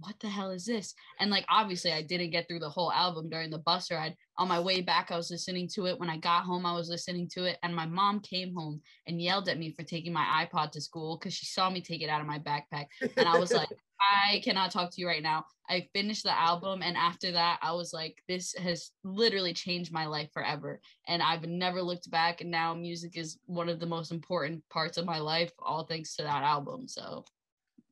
[0.00, 3.28] "What the hell is this?" And like obviously, I didn't get through the whole album
[3.28, 4.16] during the bus ride.
[4.38, 5.98] On my way back, I was listening to it.
[5.98, 9.20] When I got home, I was listening to it, and my mom came home and
[9.20, 12.10] yelled at me for taking my iPod to school because she saw me take it
[12.10, 12.86] out of my backpack,
[13.16, 13.68] and I was like,
[14.00, 15.44] I cannot talk to you right now.
[15.68, 20.06] I finished the album, and after that, I was like, this has literally changed my
[20.06, 20.80] life forever.
[21.06, 22.40] And I've never looked back.
[22.40, 26.16] And now music is one of the most important parts of my life, all thanks
[26.16, 26.88] to that album.
[26.88, 27.24] So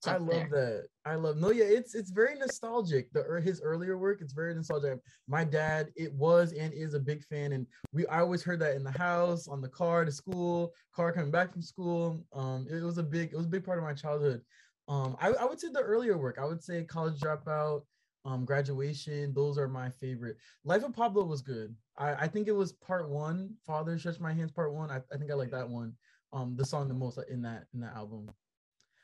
[0.07, 0.49] I love there.
[0.51, 0.85] that.
[1.05, 3.11] I love no, yeah, it's it's very nostalgic.
[3.13, 4.99] The ear- his earlier work, it's very nostalgic.
[5.27, 8.77] My dad, it was and is a big fan, and we I always heard that
[8.77, 12.25] in the house, on the car to school, car coming back from school.
[12.33, 14.43] Um, it was a big, it was a big part of my childhood.
[14.89, 16.39] Um, I, I would say the earlier work.
[16.41, 17.83] I would say college dropout,
[18.25, 19.35] um, graduation.
[19.35, 20.37] Those are my favorite.
[20.65, 21.75] Life of Pablo was good.
[21.97, 23.55] I, I think it was part one.
[23.67, 24.91] Father stretch my hands, part one.
[24.91, 25.95] I, I think I like that one.
[26.33, 28.31] Um, the song the most in that in that album.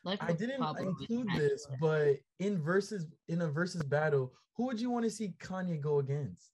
[0.04, 4.90] Life I didn't include this, but in versus in a versus battle, who would you
[4.90, 6.50] want to see Kanye go against?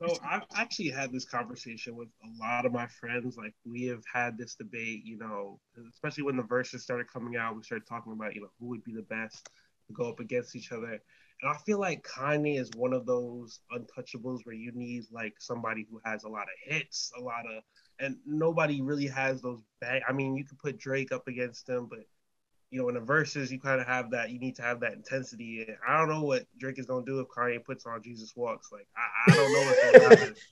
[0.00, 3.36] So I've actually had this conversation with a lot of my friends.
[3.36, 5.58] Like we have had this debate, you know,
[5.92, 8.84] especially when the verses started coming out, we started talking about, you know, who would
[8.84, 9.48] be the best.
[9.88, 11.00] To go up against each other.
[11.40, 15.86] And I feel like Kanye is one of those untouchables where you need like somebody
[15.90, 17.62] who has a lot of hits, a lot of,
[18.00, 20.02] and nobody really has those bang.
[20.08, 22.00] I mean, you could put Drake up against him, but
[22.70, 24.30] you know, in the verses, you kind of have that.
[24.30, 25.64] You need to have that intensity.
[25.66, 28.70] And I don't know what Drake is gonna do if Kanye puts on Jesus Walks.
[28.70, 30.34] Like, I, I don't know what's gonna happen.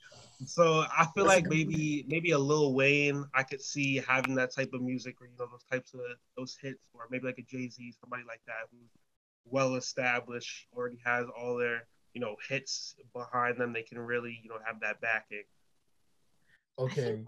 [0.44, 4.74] So I feel like maybe maybe a Lil Wayne, I could see having that type
[4.74, 6.00] of music or you know those types of
[6.36, 8.90] those hits, or maybe like a Jay Z, somebody like that who's
[9.46, 13.72] well established, already has all their you know hits behind them.
[13.72, 15.44] They can really you know have that backing.
[16.78, 17.20] Okay.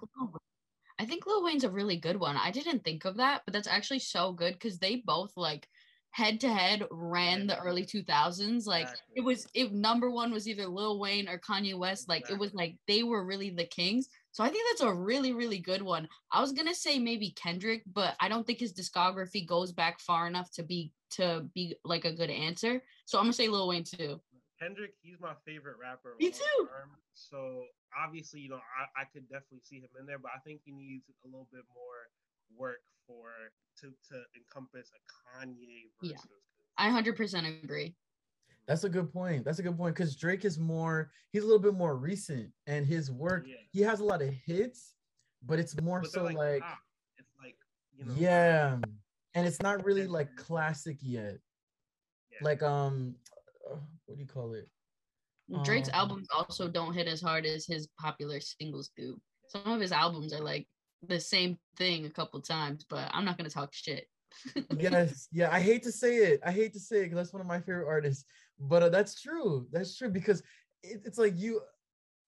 [0.99, 2.37] I think Lil Wayne's a really good one.
[2.37, 5.69] I didn't think of that, but that's actually so good because they both like
[6.11, 8.67] head to head ran the early 2000s.
[8.67, 9.15] Like exactly.
[9.15, 12.09] it was, if number one was either Lil Wayne or Kanye West.
[12.09, 12.35] Like exactly.
[12.35, 14.09] it was like they were really the kings.
[14.33, 16.09] So I think that's a really, really good one.
[16.33, 20.27] I was gonna say maybe Kendrick, but I don't think his discography goes back far
[20.27, 22.83] enough to be to be like a good answer.
[23.05, 24.21] So I'm gonna say Lil Wayne too.
[24.61, 26.17] Kendrick, he's my favorite rapper.
[26.19, 26.43] Me too.
[26.59, 26.91] Term.
[27.15, 27.63] So
[27.97, 30.73] obviously, you know, I, I could definitely see him in there, but I think he
[30.73, 32.09] needs a little bit more
[32.57, 33.31] work for
[33.81, 35.01] to to encompass a
[35.39, 36.17] Kanye versus.
[36.27, 36.35] Yeah,
[36.77, 37.95] I hundred percent agree.
[38.67, 39.45] That's a good point.
[39.45, 41.11] That's a good point because Drake is more.
[41.33, 43.47] He's a little bit more recent, and his work.
[43.49, 43.55] Yeah.
[43.73, 44.95] He has a lot of hits,
[45.47, 46.63] but it's more but so like, like
[47.17, 47.57] it's like
[47.97, 48.77] you know, yeah,
[49.35, 51.39] and it's not really like classic yet.
[52.31, 52.39] Yeah.
[52.43, 53.15] Like um,
[53.71, 54.69] uh, what do you call it?
[55.65, 59.19] Drake's um, albums also don't hit as hard as his popular singles do.
[59.49, 60.67] Some of his albums are like
[61.07, 64.07] the same thing a couple times, but I'm not gonna talk shit.
[64.79, 66.41] yes, yeah, I hate to say it.
[66.45, 68.25] I hate to say it because that's one of my favorite artists,
[68.59, 69.67] but uh, that's true.
[69.73, 70.43] That's true because
[70.83, 71.63] it, it's like you,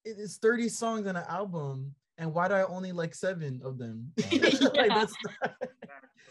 [0.05, 3.77] it is 30 songs on an album, and why do I only like seven of
[3.77, 4.13] them?
[4.33, 5.55] like, that's not,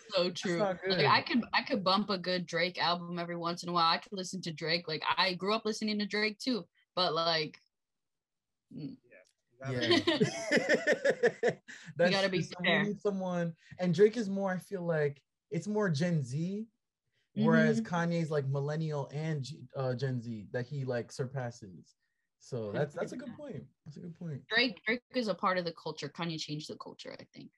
[0.10, 0.58] so true.
[0.58, 3.94] Like I could I could bump a good Drake album every once in a while.
[3.94, 4.88] I could listen to Drake.
[4.88, 6.66] Like I grew up listening to Drake too,
[7.00, 7.62] but like.
[8.76, 8.98] Mm.
[9.70, 9.90] Yeah.
[9.90, 10.02] you
[12.12, 12.88] gotta be fair.
[13.02, 14.52] Someone and Drake is more.
[14.52, 16.68] I feel like it's more Gen Z,
[17.36, 17.96] whereas mm-hmm.
[17.96, 21.96] Kanye's like millennial and uh, Gen Z that he like surpasses.
[22.42, 23.64] So that's that's a good point.
[23.86, 24.42] That's a good point.
[24.50, 26.10] Drake Drake is a part of the culture.
[26.10, 27.16] Kanye changed the culture.
[27.18, 27.52] I think.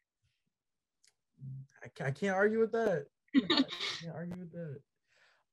[1.83, 3.07] I, I can't argue with that.
[3.35, 3.63] I
[4.01, 4.81] can't argue with that.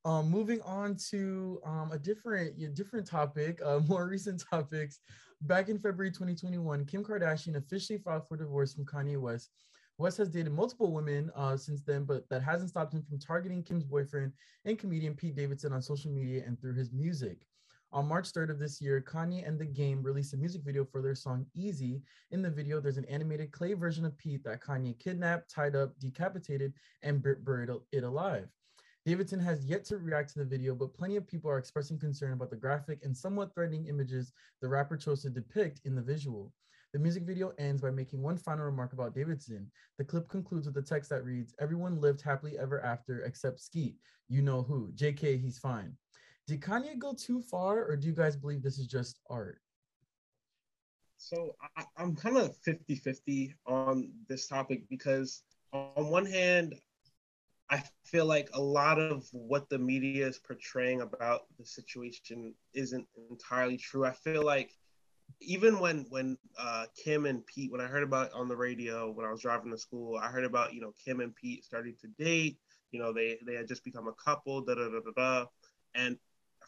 [0.05, 4.99] Um, moving on to um, a different, different topic, uh, more recent topics.
[5.41, 9.49] Back in February 2021, Kim Kardashian officially filed for divorce from Kanye West.
[9.97, 13.61] West has dated multiple women uh, since then, but that hasn't stopped him from targeting
[13.61, 14.31] Kim's boyfriend
[14.63, 17.45] and comedian Pete Davidson on social media and through his music.
[17.91, 21.01] On March 3rd of this year, Kanye and The Game released a music video for
[21.01, 22.01] their song Easy.
[22.31, 25.97] In the video, there's an animated clay version of Pete that Kanye kidnapped, tied up,
[25.99, 28.47] decapitated, and buried it alive.
[29.09, 32.31] Davidson has yet to react to the video, but plenty of people are expressing concern
[32.33, 36.53] about the graphic and somewhat threatening images the rapper chose to depict in the visual.
[36.93, 39.71] The music video ends by making one final remark about Davidson.
[39.97, 43.95] The clip concludes with a text that reads, Everyone lived happily ever after except Skete.
[44.27, 44.91] You know who.
[44.95, 45.97] JK, he's fine.
[46.45, 49.59] Did Kanye go too far, or do you guys believe this is just art?
[51.17, 55.41] So I, am kind of 50 50 on this topic because,
[55.73, 56.75] on one hand,
[57.71, 63.07] I feel like a lot of what the media is portraying about the situation isn't
[63.29, 64.05] entirely true.
[64.05, 64.71] I feel like
[65.41, 69.25] even when when uh, Kim and Pete, when I heard about on the radio when
[69.25, 72.07] I was driving to school, I heard about you know Kim and Pete starting to
[72.23, 72.57] date.
[72.91, 74.61] You know they they had just become a couple.
[74.61, 75.45] Da da da da da.
[75.93, 76.17] And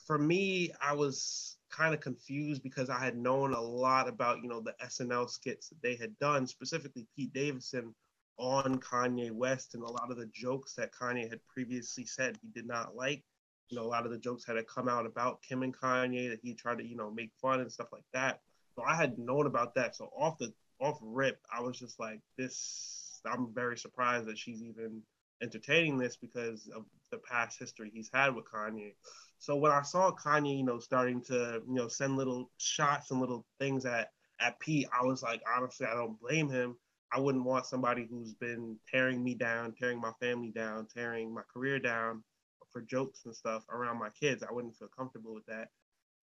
[0.06, 4.50] for me, I was kind of confused because I had known a lot about you
[4.50, 7.96] know the SNL skits that they had done, specifically Pete Davidson
[8.42, 12.50] on Kanye West, and a lot of the jokes that Kanye had previously said he
[12.50, 13.24] did not like.
[13.70, 16.30] You know, a lot of the jokes had to come out about Kim and Kanye
[16.30, 18.42] that he tried to you know make fun and stuff like that.
[18.76, 19.96] So I had known about that.
[19.96, 20.52] So off the
[20.82, 23.22] off rip, I was just like, this.
[23.24, 25.04] I'm very surprised that she's even
[25.44, 28.96] entertaining this because of the past history he's had with Kanye.
[29.38, 33.20] So when I saw Kanye, you know, starting to, you know, send little shots and
[33.22, 36.76] little things at at Pete, I was like, honestly, I don't blame him.
[37.14, 41.42] I wouldn't want somebody who's been tearing me down, tearing my family down, tearing my
[41.54, 42.24] career down
[42.72, 44.44] for jokes and stuff around my kids.
[44.44, 45.70] I wouldn't feel comfortable with that.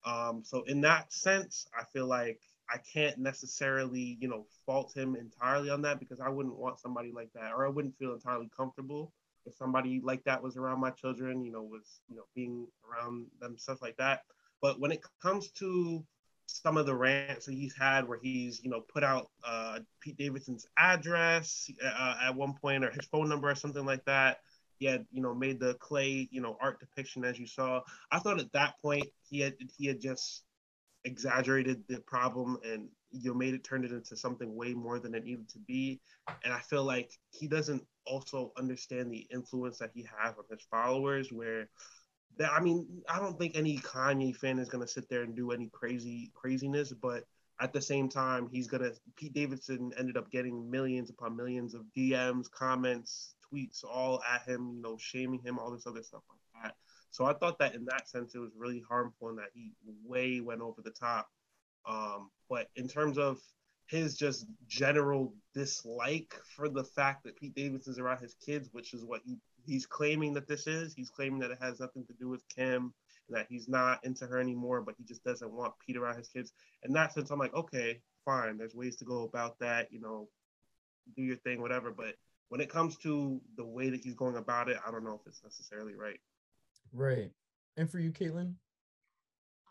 [0.05, 5.15] Um, so in that sense, I feel like I can't necessarily, you know, fault him
[5.15, 8.49] entirely on that because I wouldn't want somebody like that, or I wouldn't feel entirely
[8.55, 9.11] comfortable
[9.45, 13.27] if somebody like that was around my children, you know, was, you know, being around
[13.39, 14.21] them, stuff like that.
[14.61, 16.03] But when it comes to
[16.63, 20.17] some of the rants that he's had where he's, you know, put out uh, Pete
[20.17, 24.39] Davidson's address uh, at one point or his phone number or something like that,
[24.79, 27.81] he had you know made the clay you know art depiction as you saw.
[28.11, 30.43] I thought at that point he had he had just
[31.05, 35.15] exaggerated the problem and you know made it turned it into something way more than
[35.15, 35.99] it needed to be
[36.43, 40.61] and i feel like he doesn't also understand the influence that he has on his
[40.69, 41.69] followers where
[42.37, 45.51] that i mean i don't think any kanye fan is to sit there and do
[45.51, 47.23] any crazy craziness but
[47.61, 51.81] at the same time he's to pete davidson ended up getting millions upon millions of
[51.97, 56.63] dms comments tweets all at him you know shaming him all this other stuff like
[56.63, 56.75] that
[57.11, 59.71] so I thought that in that sense it was really harmful and that he
[60.03, 61.29] way went over the top.
[61.87, 63.39] Um, but in terms of
[63.87, 69.03] his just general dislike for the fact that Pete Davidson's around his kids, which is
[69.03, 70.93] what he he's claiming that this is.
[70.93, 72.93] He's claiming that it has nothing to do with Kim
[73.27, 76.29] and that he's not into her anymore, but he just doesn't want Pete around his
[76.29, 76.51] kids.
[76.83, 78.57] In that sense, I'm like, okay, fine.
[78.57, 79.91] There's ways to go about that.
[79.91, 80.29] You know,
[81.15, 81.91] do your thing, whatever.
[81.91, 82.15] But
[82.49, 85.27] when it comes to the way that he's going about it, I don't know if
[85.27, 86.19] it's necessarily right.
[86.93, 87.31] Right.
[87.77, 88.53] And for you, Kaithlyn?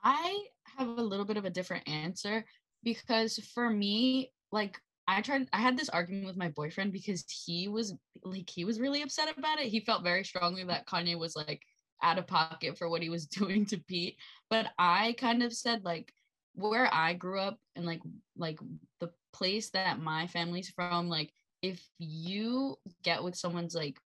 [0.05, 2.45] I have a little bit of a different answer
[2.85, 7.67] because for me, like I tried I had this argument with my boyfriend because he
[7.67, 9.69] was like he was really upset about it.
[9.69, 11.63] He felt very strongly that Kanye was like
[12.03, 14.17] out of pocket for what he was doing to Pete.
[14.51, 16.13] But I kind of said like
[16.55, 18.03] where I grew up and like
[18.37, 18.61] like
[19.01, 21.33] the place that my family's from, like
[21.63, 23.99] if you get with someone's like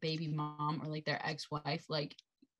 [0.00, 2.16] baby mom or like their ex-wife, like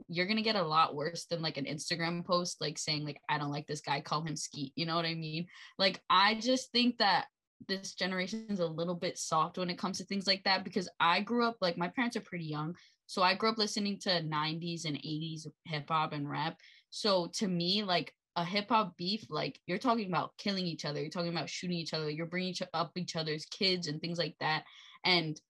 [0.07, 3.39] you're gonna get a lot worse than like an Instagram post like saying like I
[3.39, 4.73] don't like this guy, call him Skete.
[4.77, 5.49] You know what I mean?
[5.81, 7.27] Like I just think that
[7.67, 10.89] this generation is a little bit soft when it comes to things like that because
[11.01, 12.77] I grew up like my parents are pretty young.
[13.07, 16.57] So I grew up listening to 90s and 80s hip hop and rap.
[16.91, 21.01] So to me, like a hip hop beef, like you're talking about killing each other,
[21.01, 24.37] you're talking about shooting each other, you're bringing up each other's kids and things like
[24.41, 24.65] that.
[25.05, 25.41] And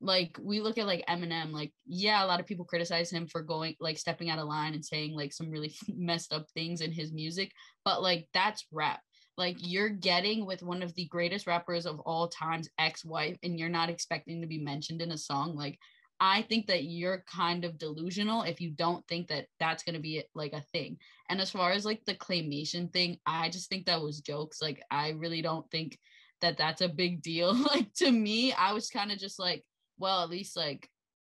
[0.00, 3.42] like we look at like Eminem, like yeah, a lot of people criticize him for
[3.42, 6.92] going like stepping out of line and saying like some really messed up things in
[6.92, 7.52] his music,
[7.84, 9.00] but like that's rap.
[9.36, 13.68] Like you're getting with one of the greatest rappers of all times, ex-wife, and you're
[13.68, 15.54] not expecting to be mentioned in a song.
[15.54, 15.78] Like
[16.18, 20.00] I think that you're kind of delusional if you don't think that that's going to
[20.00, 20.98] be like a thing.
[21.28, 24.62] And as far as like the claymation thing, I just think that was jokes.
[24.62, 25.98] Like I really don't think
[26.40, 27.54] that that's a big deal.
[27.74, 29.64] like to me, I was kind of just like,
[29.98, 30.88] well, at least like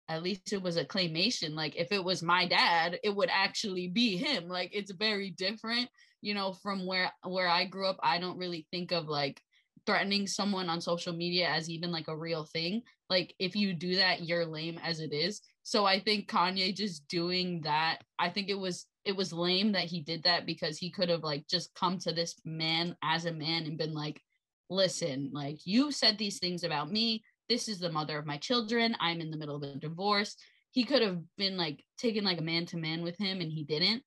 [0.08, 1.54] at least it was a claymation.
[1.54, 4.48] Like if it was my dad, it would actually be him.
[4.48, 5.90] Like it's very different,
[6.22, 8.00] you know, from where where I grew up.
[8.02, 9.42] I don't really think of like
[9.86, 12.84] threatening someone on social media as even like a real thing.
[13.10, 15.42] Like if you do that, you're lame as it is.
[15.64, 19.86] So I think Kanye just doing that, I think it was it was lame that
[19.86, 23.32] he did that because he could have like just come to this man as a
[23.32, 24.22] man and been like,
[24.70, 27.24] listen, like you said these things about me.
[27.48, 28.96] This is the mother of my children.
[29.00, 30.36] I'm in the middle of a divorce.
[30.72, 33.64] He could have been like taken like a man to man with him and he
[33.64, 34.04] didn't.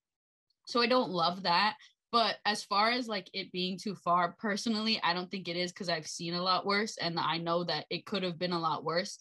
[0.66, 1.74] So I don't love that.
[2.12, 5.72] But as far as like it being too far, personally, I don't think it is
[5.72, 8.60] because I've seen a lot worse and I know that it could have been a
[8.60, 9.18] lot worse.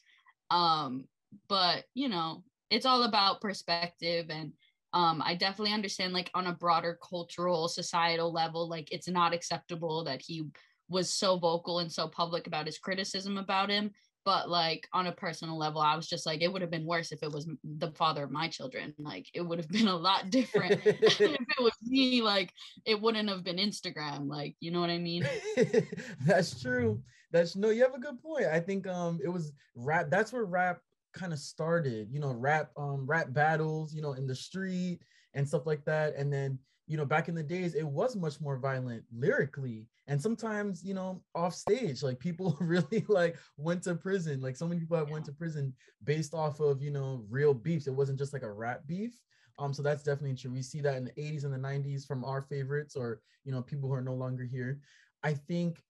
[0.51, 1.05] Um,
[1.47, 4.51] but you know, it's all about perspective and
[4.93, 10.03] um, I definitely understand like on a broader cultural societal level, like it's not acceptable
[10.03, 10.43] that he
[10.89, 13.91] was so vocal and so public about his criticism about him
[14.23, 17.11] but like on a personal level i was just like it would have been worse
[17.11, 20.29] if it was the father of my children like it would have been a lot
[20.29, 20.81] different.
[20.85, 22.51] If it was me like
[22.85, 25.27] it wouldn't have been instagram like you know what i mean?
[26.25, 27.01] That's true.
[27.31, 28.45] That's no you have a good point.
[28.45, 30.79] I think um it was rap that's where rap
[31.13, 34.99] kind of started you know rap um rap battles you know in the street
[35.33, 36.57] and stuff like that and then
[36.87, 39.87] you know, back in the days, it was much more violent lyrically.
[40.07, 44.41] And sometimes, you know, off stage, like people really like went to prison.
[44.41, 45.73] Like so many people have went to prison
[46.03, 47.87] based off of, you know, real beefs.
[47.87, 49.13] It wasn't just like a rap beef.
[49.59, 50.51] Um, so that's definitely true.
[50.51, 53.61] We see that in the 80s and the 90s from our favorites or, you know,
[53.61, 54.79] people who are no longer here.
[55.23, 55.81] I think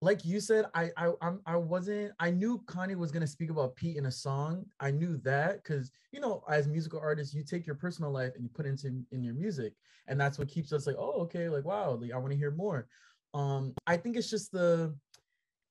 [0.00, 2.12] like you said, I I I'm, I wasn't.
[2.20, 4.64] I knew Kanye was gonna speak about Pete in a song.
[4.80, 8.44] I knew that because you know, as musical artists, you take your personal life and
[8.44, 9.72] you put it into in your music,
[10.06, 12.52] and that's what keeps us like, oh, okay, like wow, like I want to hear
[12.52, 12.86] more.
[13.34, 14.94] Um, I think it's just the,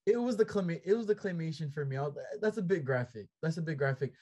[0.06, 1.98] it was the claim, it was the claymation for me.
[1.98, 3.28] I'll, that's a big graphic.
[3.42, 4.14] That's a big graphic.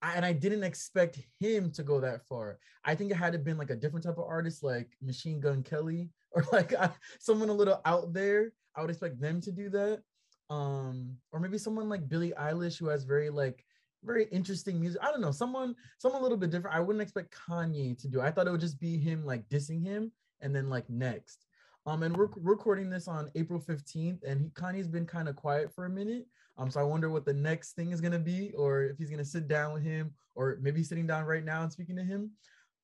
[0.00, 2.58] I, and I didn't expect him to go that far.
[2.84, 5.62] I think it had to been like a different type of artist, like Machine Gun
[5.62, 9.68] Kelly, or like I, someone a little out there I would expect them to do
[9.70, 10.02] that.
[10.50, 13.64] Um, or maybe someone like Billie Eilish who has very like
[14.04, 15.00] very interesting music.
[15.02, 16.76] I don't know, someone someone a little bit different.
[16.76, 18.20] I wouldn't expect Kanye to do.
[18.20, 21.44] I thought it would just be him like dissing him and then like next.
[21.86, 25.72] Um, and we're recording this on April 15th, and he Kanye's been kind of quiet
[25.74, 26.26] for a minute.
[26.58, 29.24] Um, so I wonder what the next thing is gonna be, or if he's gonna
[29.24, 32.30] sit down with him, or maybe sitting down right now and speaking to him.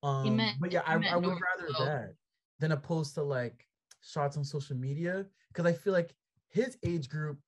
[0.03, 2.13] Um, meant- but yeah, I, I would rather that
[2.59, 3.65] than opposed to like
[4.05, 6.15] shots on social media because I feel like
[6.49, 7.39] his age group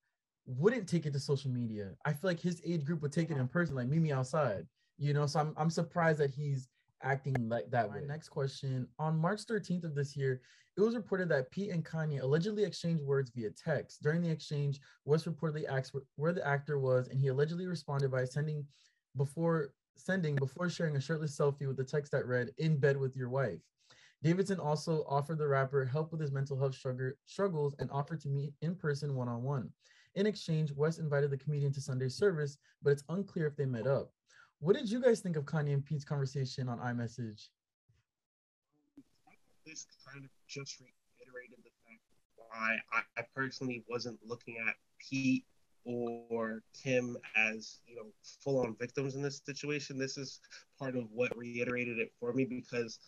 [0.45, 1.91] wouldn't take it to social media.
[2.05, 4.65] I feel like his age group would take it in person, like meet me outside.
[4.97, 6.69] You know, so I'm I'm surprised that he's
[7.03, 7.89] acting like that.
[7.89, 10.41] My next question: On March 13th of this year,
[10.77, 14.01] it was reported that Pete and Kanye allegedly exchanged words via text.
[14.01, 18.25] During the exchange, West reportedly asked where the actor was, and he allegedly responded by
[18.25, 18.65] sending
[19.15, 23.15] before sending before sharing a shirtless selfie with the text that read "In bed with
[23.15, 23.61] your wife."
[24.23, 26.75] Davidson also offered the rapper help with his mental health
[27.25, 29.69] struggles and offered to meet in person one on one.
[30.15, 33.85] In exchange, West invited the comedian to Sunday's service, but it's unclear if they met
[33.85, 34.11] up.
[34.59, 37.49] What did you guys think of Kanye and Pete's conversation on iMessage?
[39.67, 41.99] this kind of just reiterated the fact
[42.37, 45.45] why I, I personally wasn't looking at Pete
[45.83, 48.07] or Kim as you know
[48.43, 49.97] full on victims in this situation.
[49.97, 50.39] This is
[50.79, 52.99] part of what reiterated it for me because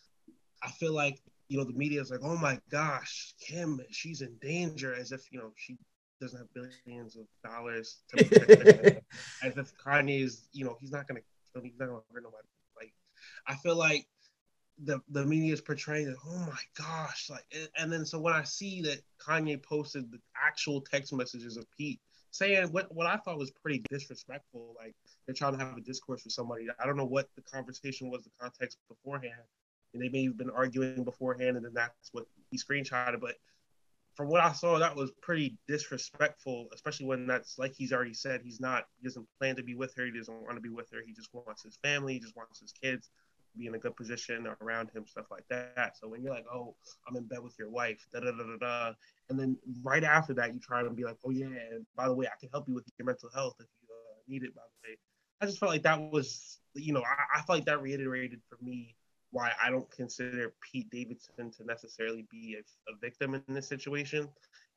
[0.62, 4.36] I feel like you know the media is like, oh my gosh, Kim, she's in
[4.42, 5.78] danger, as if you know she
[6.22, 9.02] doesn't have billions of dollars to protect her.
[9.44, 11.22] as if Kanye's, you know, he's not gonna
[11.54, 12.48] kill he's not gonna hurt nobody.
[12.78, 12.94] Like,
[13.48, 14.06] I feel like
[14.84, 16.16] the the media is portraying it.
[16.26, 17.30] Oh my gosh!
[17.30, 21.58] Like, and- and then so when I see that Kanye posted the actual text messages
[21.58, 22.00] of Pete
[22.32, 24.96] saying what what I thought was pretty disrespectful, like
[25.26, 26.68] they're trying to have a discourse with somebody.
[26.80, 29.42] I don't know what the conversation was, the context beforehand,
[29.94, 33.20] and they may have been arguing beforehand, and then that's what he screenshotted.
[33.20, 33.36] But
[34.16, 38.42] from what I saw, that was pretty disrespectful, especially when that's like he's already said
[38.44, 40.90] he's not, he doesn't plan to be with her, he doesn't want to be with
[40.92, 43.10] her, he just wants his family, he just wants his kids
[43.54, 45.98] to be in a good position around him, stuff like that.
[45.98, 46.76] So when you're like, oh,
[47.08, 48.94] I'm in bed with your wife, da da da da da,
[49.30, 52.14] and then right after that, you try to be like, oh yeah, and by the
[52.14, 54.54] way, I can help you with your mental health if you uh, need it.
[54.54, 54.98] By the way,
[55.42, 58.58] I just felt like that was, you know, I, I felt like that reiterated for
[58.62, 58.96] me
[59.32, 64.28] why I don't consider Pete Davidson to necessarily be a, a victim in this situation,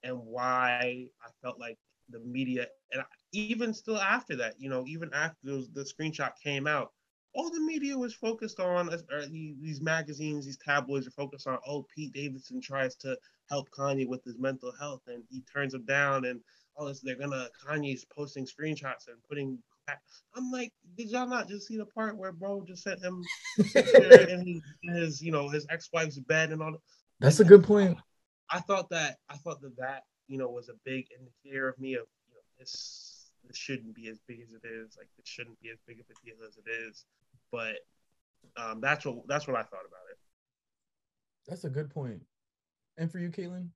[0.03, 1.79] and why I felt like
[2.11, 6.67] the media, and even still after that, you know, even after those, the screenshot came
[6.67, 6.93] out,
[7.35, 8.91] all the media was focused on,
[9.31, 13.17] these magazines, these tabloids are focused on, oh, Pete Davidson tries to
[13.49, 16.41] help Kanye with his mental health, and he turns him down, and
[16.77, 19.59] oh, this, they're gonna Kanye's posting screenshots and putting.
[20.35, 23.23] I'm like, did y'all not just see the part where bro just sent him
[23.73, 26.77] picture in his, you know, his ex-wife's bed and all?
[27.21, 27.99] That's a good point.
[28.51, 31.95] I thought that I thought that that you know was a big indicator of me
[31.95, 35.61] of you know this this shouldn't be as big as it is like it shouldn't
[35.61, 37.05] be as big of a deal as it is,
[37.51, 37.77] but
[38.57, 40.19] um, that's what that's what I thought about it.
[41.49, 42.23] That's a good point.
[42.99, 43.69] And for you, Kaithlyn?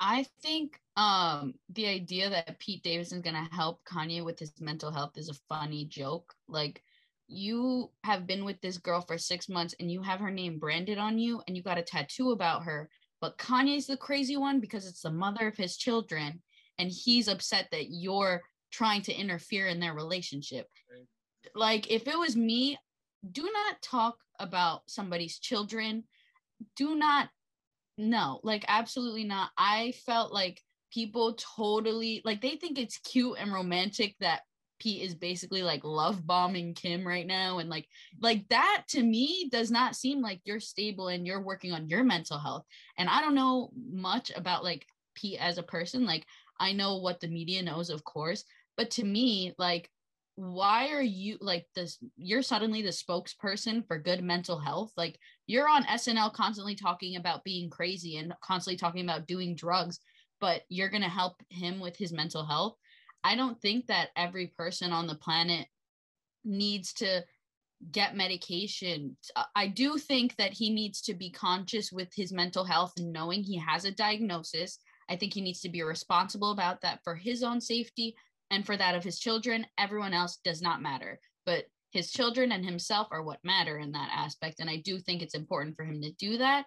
[0.00, 5.16] I think um the idea that Pete Davidson's gonna help Kanye with his mental health
[5.16, 6.34] is a funny joke.
[6.48, 6.82] Like
[7.26, 10.98] you have been with this girl for six months and you have her name branded
[10.98, 12.90] on you and you got a tattoo about her,
[13.20, 16.42] but Kanye's the crazy one because it's the mother of his children
[16.78, 20.68] and he's upset that you're trying to interfere in their relationship.
[21.54, 22.78] Like if it was me,
[23.30, 26.04] do not talk about somebody's children.
[26.76, 27.30] Do not
[27.96, 29.50] no, like absolutely not.
[29.56, 30.60] I felt like
[30.92, 34.42] people totally like they think it's cute and romantic that
[34.78, 37.86] Pete is basically like love bombing Kim right now and like
[38.20, 42.04] like that to me does not seem like you're stable and you're working on your
[42.04, 42.64] mental health.
[42.98, 46.04] And I don't know much about like Pete as a person.
[46.04, 46.26] Like
[46.58, 48.44] I know what the media knows, of course,
[48.76, 49.88] but to me, like
[50.36, 55.16] why are you like this you're suddenly the spokesperson for good mental health like
[55.46, 59.98] you're on SNL constantly talking about being crazy and constantly talking about doing drugs,
[60.40, 62.76] but you're going to help him with his mental health.
[63.22, 65.66] I don't think that every person on the planet
[66.44, 67.24] needs to
[67.90, 69.16] get medication.
[69.54, 73.42] I do think that he needs to be conscious with his mental health and knowing
[73.42, 74.78] he has a diagnosis.
[75.08, 78.14] I think he needs to be responsible about that for his own safety
[78.50, 79.66] and for that of his children.
[79.78, 81.20] Everyone else does not matter.
[81.44, 81.64] But
[81.94, 84.58] his children and himself are what matter in that aspect.
[84.58, 86.66] And I do think it's important for him to do that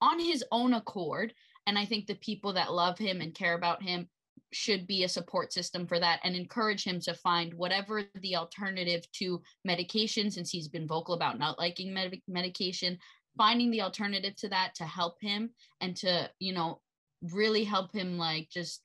[0.00, 1.34] on his own accord.
[1.66, 4.08] And I think the people that love him and care about him
[4.52, 9.04] should be a support system for that and encourage him to find whatever the alternative
[9.14, 12.96] to medication, since he's been vocal about not liking med- medication,
[13.36, 15.50] finding the alternative to that to help him
[15.80, 16.80] and to, you know,
[17.32, 18.80] really help him like just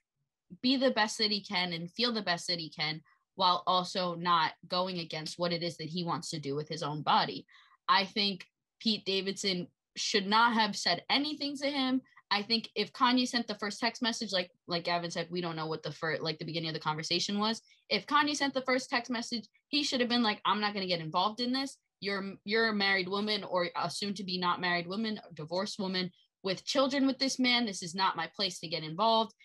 [0.63, 2.99] be the best that he can and feel the best that he can
[3.35, 6.83] while also not going against what it is that he wants to do with his
[6.83, 7.45] own body.
[7.87, 8.45] I think
[8.79, 12.01] Pete Davidson should not have said anything to him
[12.33, 15.55] I think if Kanye sent the first text message, like like Gavin said, we don't
[15.55, 17.61] know what the first like the beginning of the conversation was.
[17.89, 20.87] If Kanye sent the first text message, he should have been like, I'm not gonna
[20.87, 21.77] get involved in this.
[21.99, 26.09] You're you're a married woman or a soon to be not married woman, divorced woman
[26.41, 27.67] with children with this man.
[27.67, 29.35] This is not my place to get involved.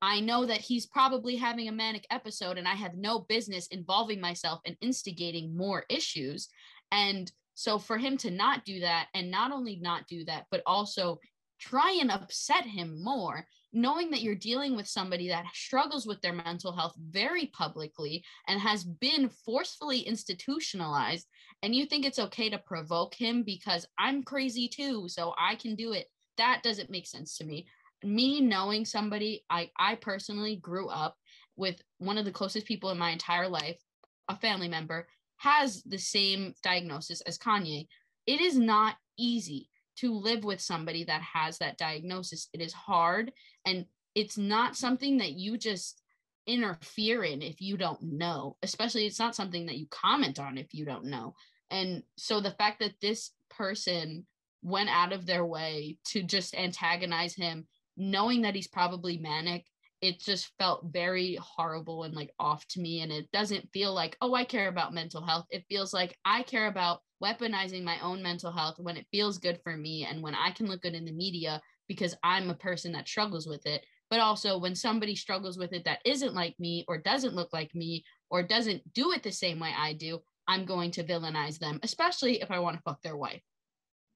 [0.00, 4.20] I know that he's probably having a manic episode and I have no business involving
[4.20, 6.48] myself and instigating more issues.
[6.90, 10.62] And so for him to not do that and not only not do that, but
[10.66, 11.18] also
[11.60, 16.32] try and upset him more, knowing that you're dealing with somebody that struggles with their
[16.32, 21.26] mental health very publicly and has been forcefully institutionalized,
[21.62, 25.76] and you think it's okay to provoke him because I'm crazy too, so I can
[25.76, 26.08] do it.
[26.36, 27.66] That doesn't make sense to me.
[28.04, 31.16] Me knowing somebody, I, I personally grew up
[31.56, 33.80] with one of the closest people in my entire life,
[34.28, 37.86] a family member, has the same diagnosis as Kanye.
[38.26, 42.48] It is not easy to live with somebody that has that diagnosis.
[42.52, 43.32] It is hard
[43.66, 46.02] and it's not something that you just
[46.46, 50.74] interfere in if you don't know, especially it's not something that you comment on if
[50.74, 51.34] you don't know.
[51.70, 54.26] And so the fact that this person
[54.62, 57.66] went out of their way to just antagonize him,
[57.96, 59.66] knowing that he's probably manic,
[60.00, 63.00] it just felt very horrible and like off to me.
[63.00, 65.46] And it doesn't feel like, oh, I care about mental health.
[65.50, 69.60] It feels like I care about weaponizing my own mental health when it feels good
[69.62, 72.92] for me and when I can look good in the media because I'm a person
[72.92, 73.84] that struggles with it.
[74.10, 77.74] But also when somebody struggles with it that isn't like me or doesn't look like
[77.74, 81.78] me or doesn't do it the same way I do, I'm going to villainize them,
[81.82, 83.42] especially if I want to fuck their wife.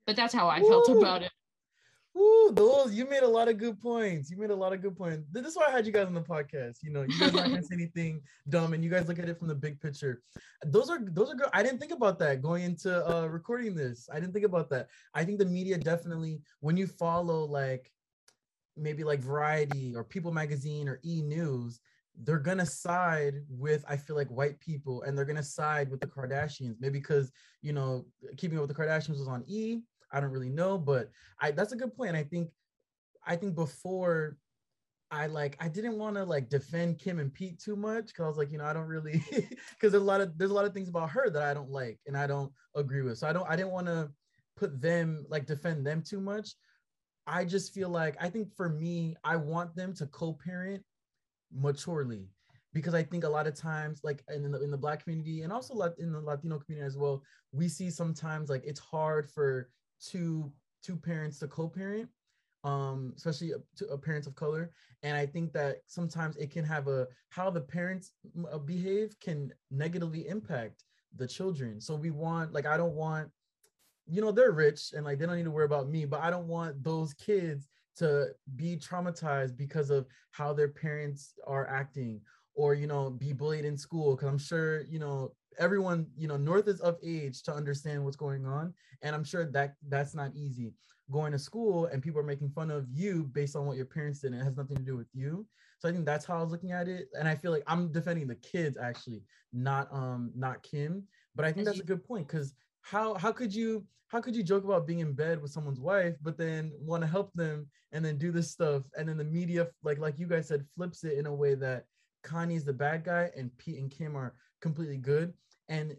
[0.06, 1.30] But that's how I felt about it.
[2.16, 4.30] Ooh, those you made a lot of good points.
[4.30, 5.26] You made a lot of good points.
[5.30, 6.78] This is why I had you guys on the podcast.
[6.82, 9.48] You know, you guys not say anything dumb, and you guys look at it from
[9.48, 10.22] the big picture.
[10.64, 11.48] Those are those are good.
[11.52, 14.08] I didn't think about that going into uh recording this.
[14.10, 14.88] I didn't think about that.
[15.12, 17.92] I think the media definitely, when you follow like
[18.76, 21.80] maybe like Variety or People Magazine or E News,
[22.24, 26.06] they're gonna side with I feel like white people, and they're gonna side with the
[26.06, 26.76] Kardashians.
[26.80, 28.06] Maybe because you know,
[28.38, 29.80] Keeping Up with the Kardashians was on E
[30.12, 32.16] I don't really know, but I that's a good point.
[32.16, 32.50] I think
[33.26, 34.36] I think before
[35.10, 38.28] I like I didn't want to like defend Kim and Pete too much because I
[38.28, 40.64] was like, you know, I don't really because there's a lot of there's a lot
[40.64, 43.18] of things about her that I don't like and I don't agree with.
[43.18, 44.10] So I don't I didn't want to
[44.56, 46.50] put them like defend them too much.
[47.26, 50.82] I just feel like I think for me, I want them to co-parent
[51.52, 52.28] maturely
[52.72, 55.52] because I think a lot of times, like in the in the black community and
[55.52, 59.70] also in the Latino community as well, we see sometimes like it's hard for
[60.00, 62.08] two two parents to co-parent
[62.64, 64.70] um especially to uh, parents of color.
[65.02, 68.12] And i think that sometimes it can have a how the parents
[68.52, 70.84] uh, behave can negatively impact
[71.14, 71.80] the children.
[71.80, 73.30] So we want like i don't want
[74.06, 76.30] you know they're rich and like they don't need to worry about me but i
[76.30, 77.66] don't want those kids
[77.96, 82.20] to be traumatized because of how their parents are acting
[82.54, 84.14] or you know be bullied in school.
[84.14, 88.16] Because i'm sure you know everyone you know north is of age to understand what's
[88.16, 90.72] going on and i'm sure that that's not easy.
[91.10, 94.20] Going to school and people are making fun of you based on what your parents
[94.20, 95.46] did and it has nothing to do with you.
[95.78, 97.92] So i think that's how i was looking at it and i feel like i'm
[97.92, 101.04] defending the kids actually not um not kim.
[101.34, 104.42] But i think that's a good point because how how could you how could you
[104.42, 108.04] joke about being in bed with someone's wife but then want to help them and
[108.04, 111.18] then do this stuff and then the media like like you guys said flips it
[111.18, 111.84] in a way that
[112.24, 115.32] Kanye's the bad guy and Pete and Kim are completely good
[115.68, 115.96] and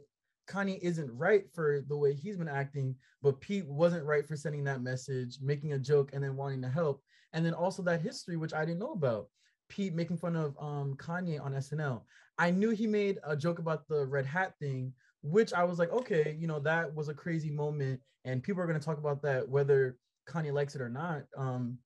[0.47, 4.63] Kanye isn't right for the way he's been acting, but Pete wasn't right for sending
[4.63, 7.01] that message, making a joke, and then wanting to help.
[7.33, 9.27] And then also that history, which I didn't know about.
[9.69, 12.01] Pete making fun of um, Kanye on SNL.
[12.37, 15.91] I knew he made a joke about the red hat thing, which I was like,
[15.91, 19.21] okay, you know, that was a crazy moment, and people are going to talk about
[19.23, 19.97] that whether
[20.29, 21.23] Kanye likes it or not.
[21.35, 21.79] Um,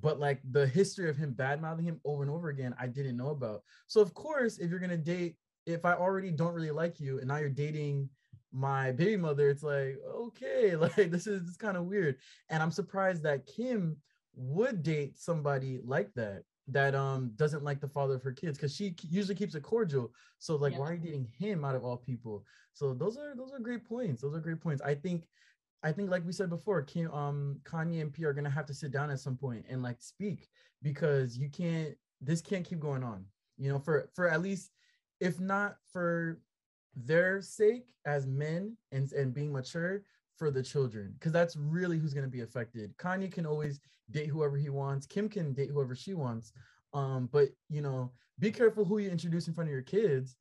[0.00, 3.16] but like the history of him bad mouthing him over and over again, I didn't
[3.16, 3.62] know about.
[3.86, 5.36] So of course, if you're gonna date
[5.68, 8.08] if I already don't really like you and now you're dating
[8.52, 12.16] my baby mother, it's like, okay, like this is, this kind of weird.
[12.48, 13.96] And I'm surprised that Kim
[14.34, 18.74] would date somebody like that that um doesn't like the father of her kids because
[18.74, 20.78] she usually keeps it cordial so like yeah.
[20.78, 22.44] why are you dating him out of all people
[22.74, 25.24] so those are those are great points those are great points i think
[25.82, 28.74] i think like we said before Kim, um kanye and p are gonna have to
[28.74, 30.46] sit down at some point and like speak
[30.82, 33.24] because you can't this can't keep going on
[33.56, 34.70] you know for for at least
[35.20, 36.40] if not for
[36.94, 40.02] their sake as men and, and being mature
[40.36, 42.96] for the children because that's really who's going to be affected.
[42.96, 45.06] Kanye can always date whoever he wants.
[45.06, 46.52] Kim can date whoever she wants.
[46.94, 50.36] Um but you know be careful who you introduce in front of your kids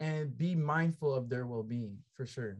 [0.00, 2.56] and be mindful of their well-being for sure.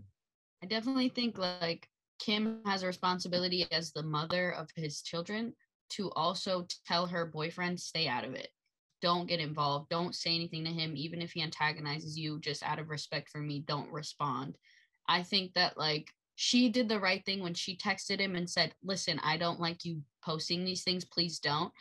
[0.62, 5.54] I definitely think like kim has a responsibility as the mother of his children
[5.90, 8.48] to also tell her boyfriend stay out of it
[9.02, 12.78] don't get involved don't say anything to him even if he antagonizes you just out
[12.78, 14.56] of respect for me don't respond.
[15.08, 18.74] I think that like she did the right thing when she texted him and said
[18.82, 21.72] listen i don't like you posting these things please don't.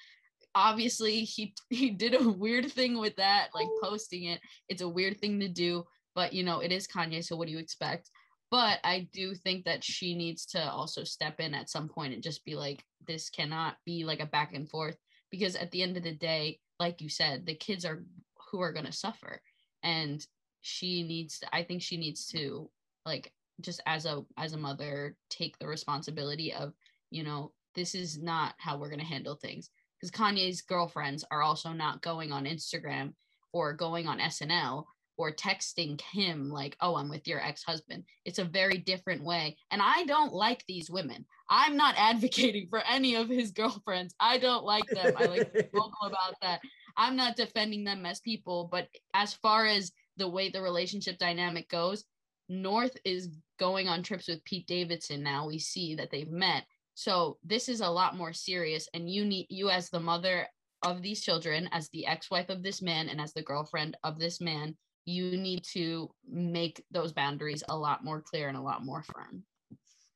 [0.56, 4.42] Obviously he he did a weird thing with that like posting it.
[4.68, 7.54] It's a weird thing to do but you know it is kanye so what do
[7.54, 8.10] you expect?
[8.50, 12.24] But i do think that she needs to also step in at some point and
[12.24, 14.98] just be like this cannot be like a back and forth
[15.32, 18.04] because at the end of the day like you said the kids are
[18.50, 19.40] who are going to suffer.
[19.84, 20.26] And
[20.64, 22.70] she needs to, i think she needs to
[23.06, 26.74] like just as a as a mother take the responsibility of
[27.10, 29.70] you know this is not how we're going to handle things.
[29.96, 33.14] Because kanye's girlfriends are also not going on instagram
[33.54, 34.86] or going on snl
[35.22, 38.04] or texting him like oh i'm with your ex-husband.
[38.26, 41.26] It's a very different way and i don't like these women.
[41.50, 44.16] I'm not advocating for any of his girlfriends.
[44.20, 45.14] I don't like them.
[45.18, 46.62] I like vocal about that.
[46.98, 51.70] I'm not defending them as people but as far as the way the relationship dynamic
[51.70, 52.04] goes
[52.50, 55.48] north is going on trips with pete davidson now.
[55.48, 56.66] We see that they've met.
[56.96, 60.48] So this is a lot more serious and you need you as the mother
[60.84, 64.42] of these children as the ex-wife of this man and as the girlfriend of this
[64.42, 69.04] man you need to make those boundaries a lot more clear and a lot more
[69.04, 69.44] firm.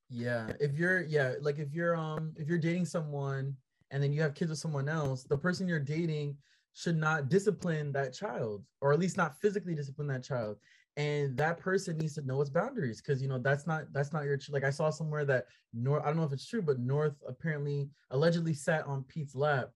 [0.09, 3.55] Yeah if you're yeah like if you're um if you're dating someone
[3.89, 6.37] and then you have kids with someone else the person you're dating
[6.73, 10.57] should not discipline that child or at least not physically discipline that child.
[10.97, 14.23] And that person needs to know its boundaries because you know that's not that's not
[14.23, 17.15] your like i saw somewhere that north i don't know if it's true but north
[17.27, 19.71] apparently allegedly sat on pete's lap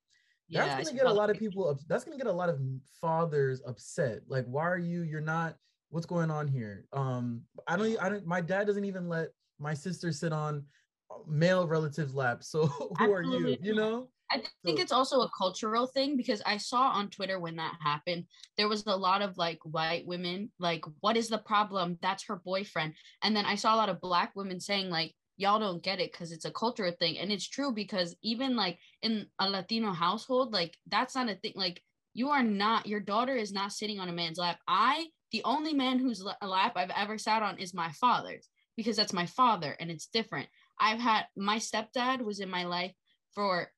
[0.52, 1.80] that's gonna get a lot of people up.
[1.88, 2.60] that's gonna get a lot of
[3.02, 5.56] fathers upset like why are you you're not
[5.89, 9.30] what's going on here um i don't i don't my dad doesn't even let
[9.60, 10.64] my sister sit on
[11.12, 13.38] uh, male relatives lap so who Absolutely.
[13.38, 16.89] are you you know I think so, it's also a cultural thing because I saw
[16.89, 18.26] on Twitter when that happened,
[18.58, 21.97] there was a lot of like white women, like, what is the problem?
[22.02, 22.93] That's her boyfriend.
[23.24, 26.12] And then I saw a lot of black women saying, like, y'all don't get it
[26.12, 30.52] because it's a cultural thing and it's true because even like in a latino household
[30.52, 31.82] like that's not a thing like
[32.14, 34.60] you are not your daughter is not sitting on a man's lap.
[34.68, 39.14] I the only man whose lap i've ever sat on is my father's because that's
[39.14, 40.50] my father and it's different.
[40.80, 42.94] I've had my stepdad was in my life
[43.34, 43.72] for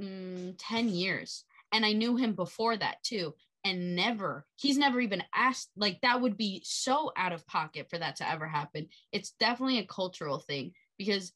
[0.00, 3.34] mm, 10 years and i knew him before that too
[3.64, 7.98] and never he's never even asked like that would be so out of pocket for
[7.98, 8.88] that to ever happen.
[9.12, 11.32] It's definitely a cultural thing because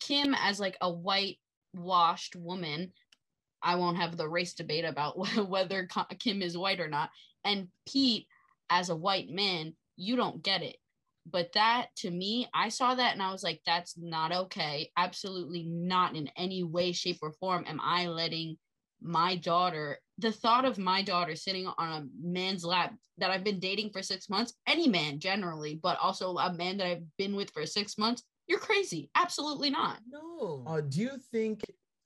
[0.00, 1.38] Kim as like a white
[1.74, 2.92] washed woman
[3.62, 5.16] I won't have the race debate about
[5.48, 5.88] whether
[6.18, 7.10] Kim is white or not
[7.44, 8.26] and Pete
[8.70, 10.76] as a white man you don't get it.
[11.30, 14.90] But that to me I saw that and I was like that's not okay.
[14.96, 18.58] Absolutely not in any way shape or form am I letting
[19.00, 23.58] my daughter the thought of my daughter sitting on a man's lap that I've been
[23.58, 27.50] dating for 6 months any man generally but also a man that I've been with
[27.50, 29.10] for 6 months you're crazy.
[29.14, 30.00] Absolutely not.
[30.08, 30.64] No.
[30.66, 31.62] Uh, do you think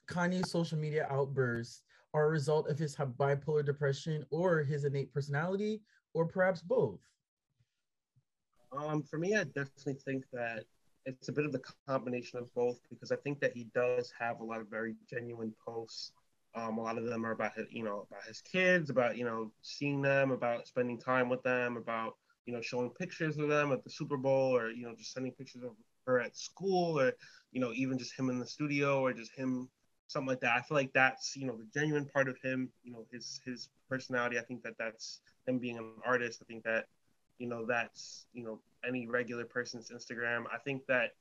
[0.08, 1.82] Kanye's social media outbursts
[2.14, 5.82] are a result of his bipolar depression or his innate personality,
[6.14, 7.00] or perhaps both?
[8.72, 10.64] Um, for me, I definitely think that
[11.04, 14.40] it's a bit of the combination of both because I think that he does have
[14.40, 16.12] a lot of very genuine posts.
[16.54, 19.24] Um, a lot of them are about his, you know, about his kids, about you
[19.24, 22.14] know, seeing them, about spending time with them, about
[22.46, 25.32] you know, showing pictures of them at the Super Bowl, or you know, just sending
[25.32, 25.72] pictures of
[26.06, 27.12] her at school or
[27.52, 29.68] you know even just him in the studio or just him
[30.08, 30.56] something like that.
[30.56, 33.68] I feel like that's you know the genuine part of him you know his his
[33.88, 34.38] personality.
[34.38, 36.40] I think that that's him being an artist.
[36.42, 36.86] I think that
[37.38, 40.44] you know that's you know any regular person's instagram.
[40.52, 41.12] I think that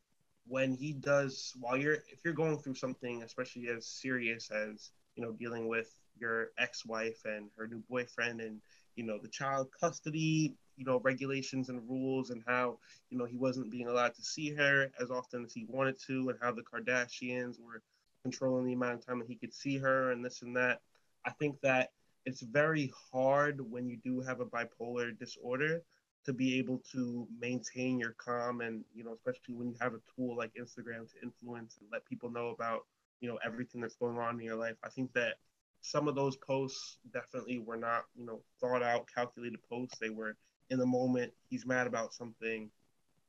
[0.48, 5.24] when he does while you're if you're going through something especially as serious as you
[5.24, 8.62] know dealing with your ex-wife and her new boyfriend and
[8.96, 12.78] you know the child custody you know regulations and rules and how
[13.10, 16.30] you know he wasn't being allowed to see her as often as he wanted to
[16.30, 17.82] and how the kardashians were
[18.24, 20.82] controlling the amount of time that he could see her and this and that.
[21.26, 21.92] I think that
[22.26, 25.82] it's very hard when you do have a bipolar disorder
[26.26, 30.02] to be able to maintain your calm and you know especially when you have a
[30.16, 32.82] tool like instagram to influence and let people know about
[33.22, 34.76] you know everything that's going on in your life.
[34.84, 35.36] I think that
[35.82, 39.98] some of those posts definitely were not you know thought out calculated posts.
[40.00, 40.36] They were
[40.70, 42.70] in the moment he's mad about something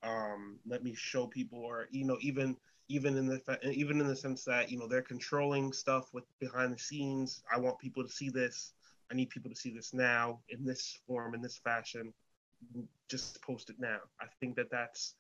[0.02, 2.56] um, let me show people or you know even
[2.88, 3.40] even in the
[3.72, 7.42] even in the sense that you know they're controlling stuff with behind the scenes.
[7.52, 8.72] I want people to see this.
[9.10, 12.12] I need people to see this now in this form in this fashion.
[13.08, 13.98] Just post it now.
[14.20, 15.14] I think that that's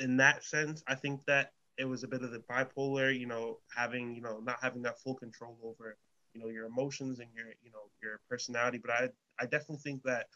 [0.00, 3.58] in that sense i think that it was a bit of the bipolar, you know,
[3.74, 5.96] having, you know, not having that full control over,
[6.32, 8.78] you know, your emotions and your, you know, your personality.
[8.78, 9.08] But I,
[9.38, 10.26] I definitely think that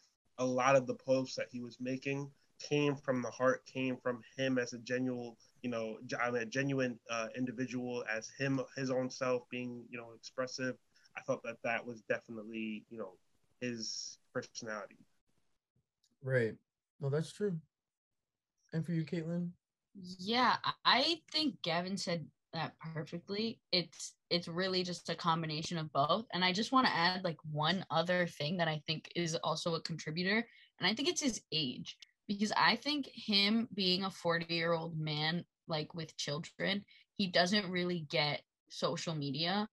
[0.40, 2.28] a lot of the posts that he was making
[2.58, 5.98] came from the heart, came from him as a genuine, you know,
[6.34, 10.76] a genuine uh, individual, as him, his own self being, you know, expressive.
[11.16, 13.12] I thought that that was definitely, you know,
[13.60, 14.96] his personality.
[16.22, 16.54] Right.
[17.00, 17.56] No, that's true.
[18.72, 19.50] And for you, Kaithlyn?
[20.18, 23.60] Yeah, I think Gavin said that perfectly.
[23.72, 26.26] It's it's really just a combination of both.
[26.32, 29.74] And I just want to add like one other thing that I think is also
[29.74, 30.46] a contributor,
[30.78, 31.96] and I think it's his age.
[32.28, 36.84] Because I think him being a 40-year-old man like with children,
[37.16, 39.68] he doesn't really get social media.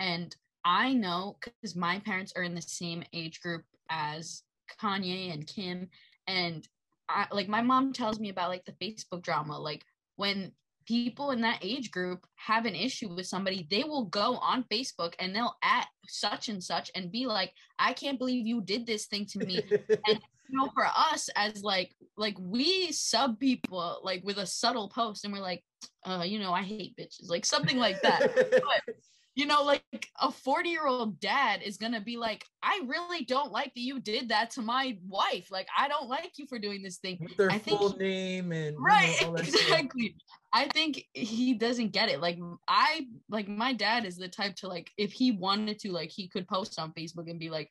[0.00, 4.42] And I know cuz my parents are in the same age group as
[4.80, 5.88] Kanye and Kim
[6.26, 6.66] and
[7.08, 9.58] I, like my mom tells me about like the Facebook drama.
[9.58, 9.84] Like
[10.16, 10.52] when
[10.90, 15.14] people in that age group have an issue with somebody, they will go on Facebook
[15.20, 19.06] and they'll at such and such and be like, I can't believe you did this
[19.06, 19.62] thing to me.
[19.88, 24.88] and you know, for us as like like we sub people like with a subtle
[24.88, 25.62] post and we're like,
[26.04, 28.34] uh, you know, I hate bitches, like something like that.
[28.50, 28.94] but
[29.36, 33.24] you know, like a 40 year old dad is going to be like, I really
[33.24, 35.48] don't like that you did that to my wife.
[35.50, 37.18] Like, I don't like you for doing this thing.
[37.20, 40.16] With their I full name and right, you know, exactly.
[40.52, 42.20] I think he doesn't get it.
[42.20, 46.10] Like, I, like, my dad is the type to, like, if he wanted to, like,
[46.10, 47.70] he could post on Facebook and be like,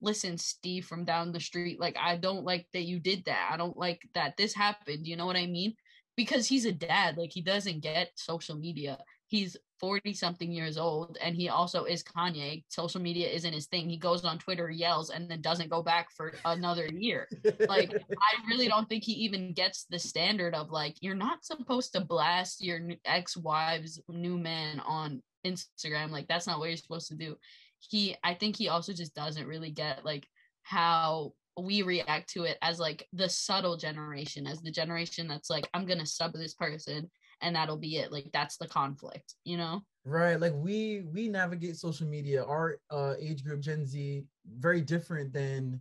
[0.00, 3.50] listen, Steve from down the street, like, I don't like that you did that.
[3.52, 5.08] I don't like that this happened.
[5.08, 5.74] You know what I mean?
[6.16, 8.98] Because he's a dad, like, he doesn't get social media.
[9.26, 12.62] He's 40 something years old and he also is Kanye.
[12.68, 13.88] Social media isn't his thing.
[13.88, 17.28] He goes on Twitter, yells, and then doesn't go back for another year.
[17.68, 21.94] Like, I really don't think he even gets the standard of like, you're not supposed
[21.94, 26.10] to blast your ex wife's new man on Instagram.
[26.10, 27.36] Like, that's not what you're supposed to do.
[27.78, 30.26] He, I think he also just doesn't really get like
[30.62, 35.68] how we react to it as like the subtle generation, as the generation that's like,
[35.72, 37.10] I'm gonna sub this person
[37.40, 38.12] and that'll be it.
[38.12, 39.82] Like that's the conflict you know?
[40.04, 42.44] Right like we we navigate social media.
[42.44, 44.24] Our uh age group gen z
[44.58, 45.80] very different than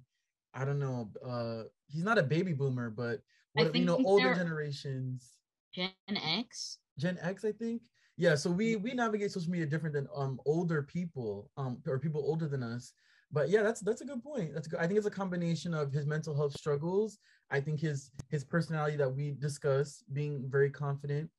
[0.53, 3.22] i don't know uh he's not a baby boomer but
[3.53, 5.34] what you know older generations.
[5.74, 6.80] Gen x?
[6.97, 7.82] Gen x i think?
[8.18, 12.22] Yeah so we we navigate social media different than um older people um or people
[12.26, 12.93] older than us.
[13.32, 14.53] But yeah that's that's a good point.
[14.53, 17.20] That's good i think it's a combination of his mental health struggles.
[17.51, 21.30] I think his his personality that we discuss being very confident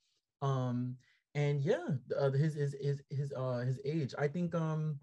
[0.43, 0.97] um
[1.35, 1.87] and yeah
[2.19, 4.99] uh, his his his his uh his age i think um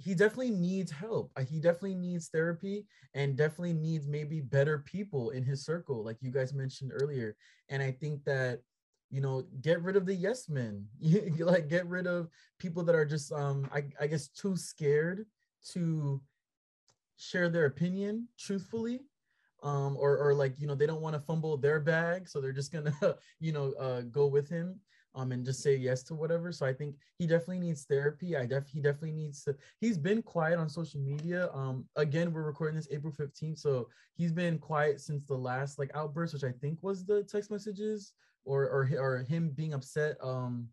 [0.00, 1.30] he definitely needs help.
[1.36, 6.16] Uh, he definitely needs therapy and definitely needs maybe better people in his circle like
[6.22, 7.36] you guys mentioned earlier.
[7.68, 8.60] And i think that
[9.10, 10.86] you know get rid of the yes men.
[11.38, 12.28] Like get rid of
[12.58, 15.26] people that are just um I, I guess too scared
[15.72, 16.20] to
[17.16, 19.00] share their opinion truthfully
[19.62, 22.52] um, or or like you know they don't want to fumble their bag, so they're
[22.52, 22.94] just gonna
[23.40, 24.80] you know uh, go with him
[25.14, 26.52] um and just say yes to whatever.
[26.52, 28.36] So I think he definitely needs therapy.
[28.36, 29.56] I def he definitely needs to.
[29.80, 31.50] He's been quiet on social media.
[31.52, 35.90] Um, again, we're recording this April fifteenth, so he's been quiet since the last like
[35.94, 38.12] outburst, which I think was the text messages
[38.44, 40.68] or or or him being upset um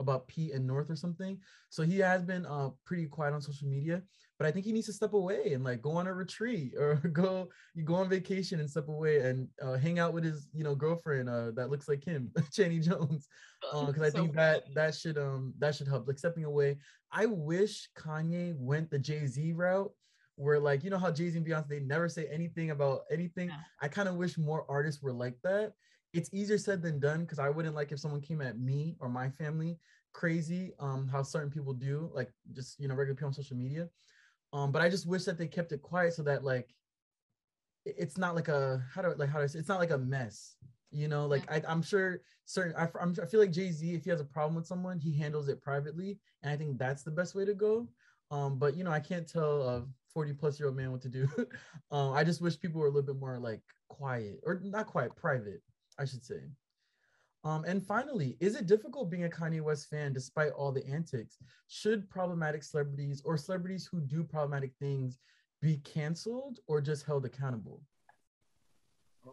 [0.00, 1.38] about Pete and North or something.
[1.70, 4.02] So he has been uh pretty quiet on social media
[4.38, 6.94] but I think he needs to step away and like go on a retreat or
[7.12, 10.64] go you go on vacation and step away and uh, hang out with his you
[10.64, 13.28] know girlfriend uh, that looks like him, Chaney Jones,
[13.60, 16.78] because uh, I so think that that should um that should help like stepping away.
[17.12, 19.90] I wish Kanye went the Jay Z route
[20.36, 23.48] where like you know how Jay Z and Beyonce they never say anything about anything.
[23.48, 23.56] Yeah.
[23.82, 25.72] I kind of wish more artists were like that.
[26.14, 29.08] It's easier said than done because I wouldn't like if someone came at me or
[29.08, 29.78] my family
[30.14, 33.88] crazy um how certain people do like just you know regular people on social media
[34.52, 36.74] um, but I just wish that they kept it quiet so that like
[37.84, 39.90] it's not like a how do I, like how do I say it's not like
[39.90, 40.56] a mess.
[40.90, 44.04] You know, like I, I'm sure certain I, I'm, I feel like Jay Z, if
[44.04, 47.10] he has a problem with someone, he handles it privately, and I think that's the
[47.10, 47.88] best way to go.
[48.30, 51.08] Um, but you know, I can't tell a 40 plus year old man what to
[51.08, 51.28] do.
[51.90, 55.14] um, I just wish people were a little bit more like quiet or not quiet,
[55.16, 55.62] private,
[55.98, 56.40] I should say.
[57.44, 61.38] Um, and finally, is it difficult being a Kanye West fan despite all the antics?
[61.68, 65.18] Should problematic celebrities or celebrities who do problematic things
[65.62, 67.80] be canceled or just held accountable?
[69.24, 69.32] Um,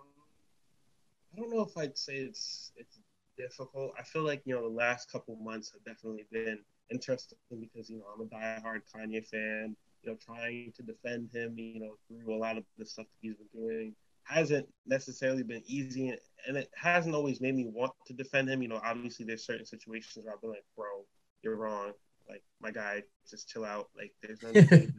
[1.34, 3.00] I don't know if I'd say it's it's
[3.38, 3.94] difficult.
[4.00, 6.60] I feel like you know the last couple months have definitely been
[6.92, 9.76] interesting because you know I'm a diehard Kanye fan.
[10.04, 11.58] You know, trying to defend him.
[11.58, 13.96] You know, through a lot of the stuff that he's been doing
[14.26, 16.10] hasn't necessarily been easy,
[16.48, 18.62] and it hasn't always made me want to defend him.
[18.62, 21.06] You know, obviously there's certain situations where I've been like, bro,
[21.42, 21.94] you're wrong.
[22.28, 23.90] Like my guy, just chill out.
[23.96, 24.94] Like there's no need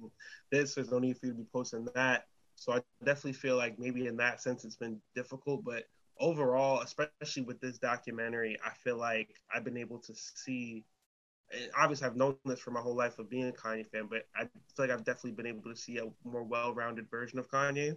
[0.52, 0.74] this.
[0.74, 2.26] There's no need for you to be posting that.
[2.54, 5.84] So I definitely feel like maybe in that sense it's been difficult, but
[6.20, 10.84] overall, especially with this documentary, I feel like I've been able to see.
[11.76, 14.42] obviously, I've known this for my whole life of being a Kanye fan, but I
[14.42, 14.50] feel
[14.86, 17.96] like I've definitely been able to see a more well-rounded version of Kanye,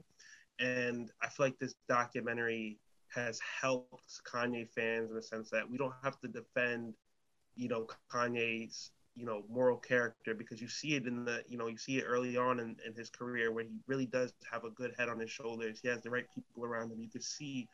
[0.60, 2.78] and I feel like this documentary
[3.10, 6.94] has helped Kanye fans in the sense that we don't have to defend,
[7.56, 11.68] you know, Kanye's you know moral character because you see it in the you know
[11.68, 14.70] you see it early on in, in his career where he really does have a
[14.70, 17.68] good head on his shoulders he has the right people around him you can see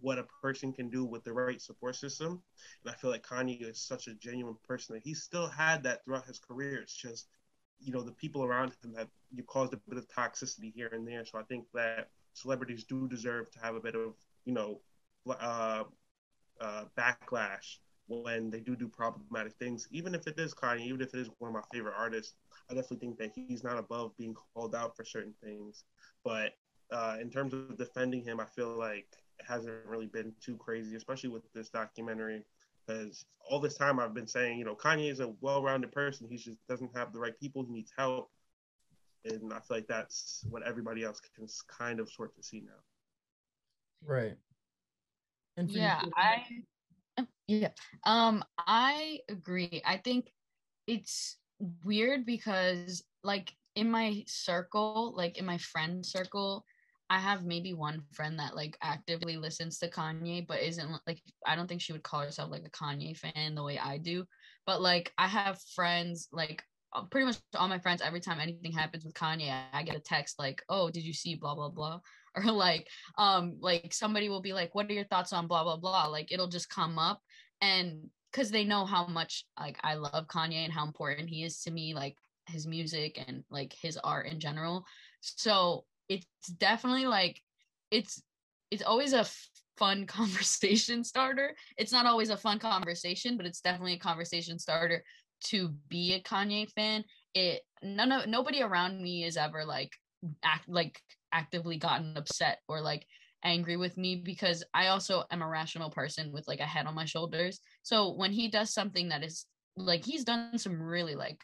[0.00, 2.42] what a person can do with the right support system.
[2.84, 6.04] And I feel like Kanye is such a genuine person that he still had that
[6.04, 6.76] throughout his career.
[6.76, 7.28] It's just,
[7.80, 11.06] you know, the people around him have you caused a bit of toxicity here and
[11.06, 11.24] there.
[11.24, 14.14] So I think that celebrities do deserve to have a bit of,
[14.44, 14.80] you know,
[15.28, 15.84] uh,
[16.60, 19.88] uh, backlash when they do do problematic things.
[19.90, 22.34] Even if it is Kanye, even if it is one of my favorite artists,
[22.70, 25.84] I definitely think that he's not above being called out for certain things.
[26.22, 26.52] But
[26.92, 29.06] uh, in terms of defending him, I feel like
[29.38, 32.44] it hasn't really been too crazy, especially with this documentary.
[32.86, 36.28] Because all this time I've been saying, you know, Kanye is a well-rounded person.
[36.28, 37.64] He just doesn't have the right people.
[37.64, 38.30] He needs help,
[39.24, 42.72] and I feel like that's what everybody else can kind of sort to see now.
[44.06, 44.36] Right.
[45.56, 46.42] And yeah, I
[47.48, 47.68] yeah,
[48.04, 49.82] um, I agree.
[49.84, 50.30] I think
[50.86, 51.36] it's
[51.84, 56.64] weird because like in my circle, like in my friend circle,
[57.08, 61.54] I have maybe one friend that like actively listens to Kanye, but isn't like I
[61.54, 64.24] don't think she would call herself like a Kanye fan the way I do.
[64.66, 66.64] But like I have friends like
[67.10, 70.38] pretty much all my friends every time anything happens with Kanye, I get a text
[70.38, 72.00] like, "Oh, did you see blah blah blah?"
[72.36, 75.76] Or like um like somebody will be like, "What are your thoughts on blah blah
[75.76, 77.20] blah?" Like it'll just come up
[77.60, 81.60] and cuz they know how much like I love Kanye and how important he is
[81.62, 82.16] to me like
[82.48, 84.84] his music and like his art in general.
[85.20, 86.26] So it's
[86.58, 87.40] definitely like
[87.90, 88.22] it's
[88.70, 89.26] it's always a
[89.76, 91.54] fun conversation starter.
[91.76, 95.04] It's not always a fun conversation, but it's definitely a conversation starter
[95.44, 97.04] to be a Kanye fan.
[97.34, 99.90] It none of nobody around me is ever like
[100.42, 101.00] act like
[101.32, 103.06] actively gotten upset or like
[103.44, 106.94] angry with me because I also am a rational person with like a head on
[106.94, 107.60] my shoulders.
[107.82, 111.38] So when he does something that is like he's done some really like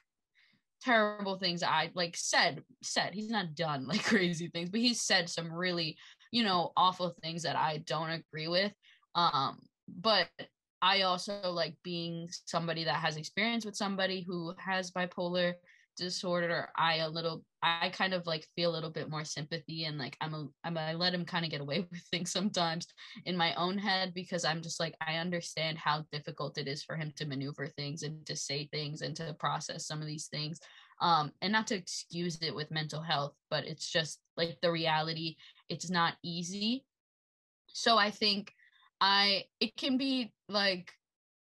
[0.82, 5.28] terrible things I like said said he's not done like crazy things but he's said
[5.28, 5.96] some really
[6.32, 8.72] you know awful things that I don't agree with
[9.14, 10.28] um but
[10.82, 15.54] I also like being somebody that has experience with somebody who has bipolar
[16.00, 19.98] disorder i a little i kind of like feel a little bit more sympathy and
[19.98, 22.86] like i'm a I'm a, i let him kind of get away with things sometimes
[23.26, 26.96] in my own head because i'm just like i understand how difficult it is for
[26.96, 30.58] him to maneuver things and to say things and to process some of these things
[31.02, 35.36] um and not to excuse it with mental health but it's just like the reality
[35.68, 36.84] it's not easy.
[37.68, 38.54] So i think
[39.00, 40.92] i it can be like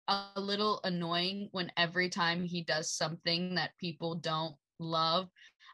[0.07, 5.29] a little annoying when every time he does something that people don't love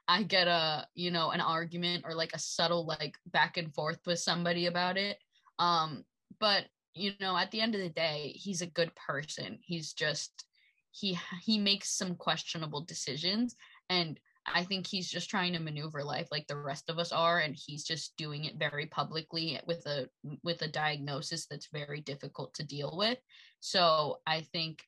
[0.07, 3.99] i get a you know an argument or like a subtle like back and forth
[4.05, 5.17] with somebody about it
[5.59, 6.03] um
[6.39, 6.65] but
[6.97, 9.59] you know at the end of the day he's a good person.
[9.61, 10.45] He's just
[10.91, 13.55] he he makes some questionable decisions
[13.89, 14.19] and
[14.54, 17.56] I think he's just trying to maneuver life like the rest of us are and
[17.56, 20.08] he's just doing it very publicly with a
[20.43, 23.18] with a diagnosis that's very difficult to deal with.
[23.60, 24.84] So I think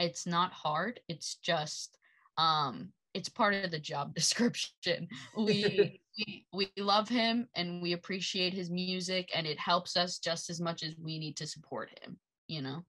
[0.00, 1.00] it's not hard.
[1.08, 1.98] It's just
[2.36, 5.08] um it's part of the job description.
[5.36, 10.50] We we we love him and we appreciate his music and it helps us just
[10.50, 12.84] as much as we need to support him, you know.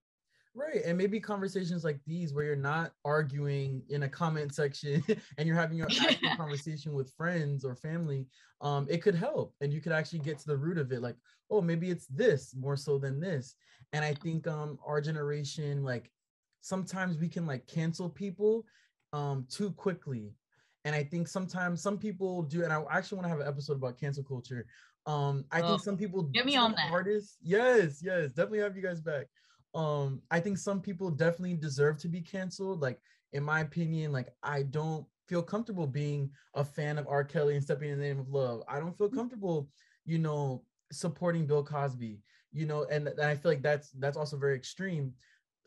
[0.56, 0.82] Right.
[0.84, 5.04] And maybe conversations like these where you're not arguing in a comment section
[5.38, 8.26] and you're having your actual conversation with friends or family,
[8.62, 9.54] um, it could help.
[9.62, 11.16] And you could actually get to the root of it, like,
[11.52, 13.56] oh, maybe it's this more so than this.
[13.94, 16.12] And I think um our generation, like
[16.62, 18.66] sometimes we can like cancel people
[19.14, 20.34] um too quickly.
[20.86, 23.78] And I think sometimes some people do, and I actually want to have an episode
[23.78, 24.66] about cancel culture.
[25.06, 26.92] Um, I think some people get me on that.
[26.92, 29.28] Artists, yes, yes, definitely have you guys back
[29.76, 33.00] um i think some people definitely deserve to be canceled like
[33.34, 37.24] in my opinion like i don't feel comfortable being a fan of r.
[37.24, 38.64] Kelly and stepping in the name of love.
[38.68, 39.70] I don't feel comfortable
[40.06, 42.20] you know supporting bill cosby
[42.52, 45.14] you know and, and i feel like that's that's also very extreme.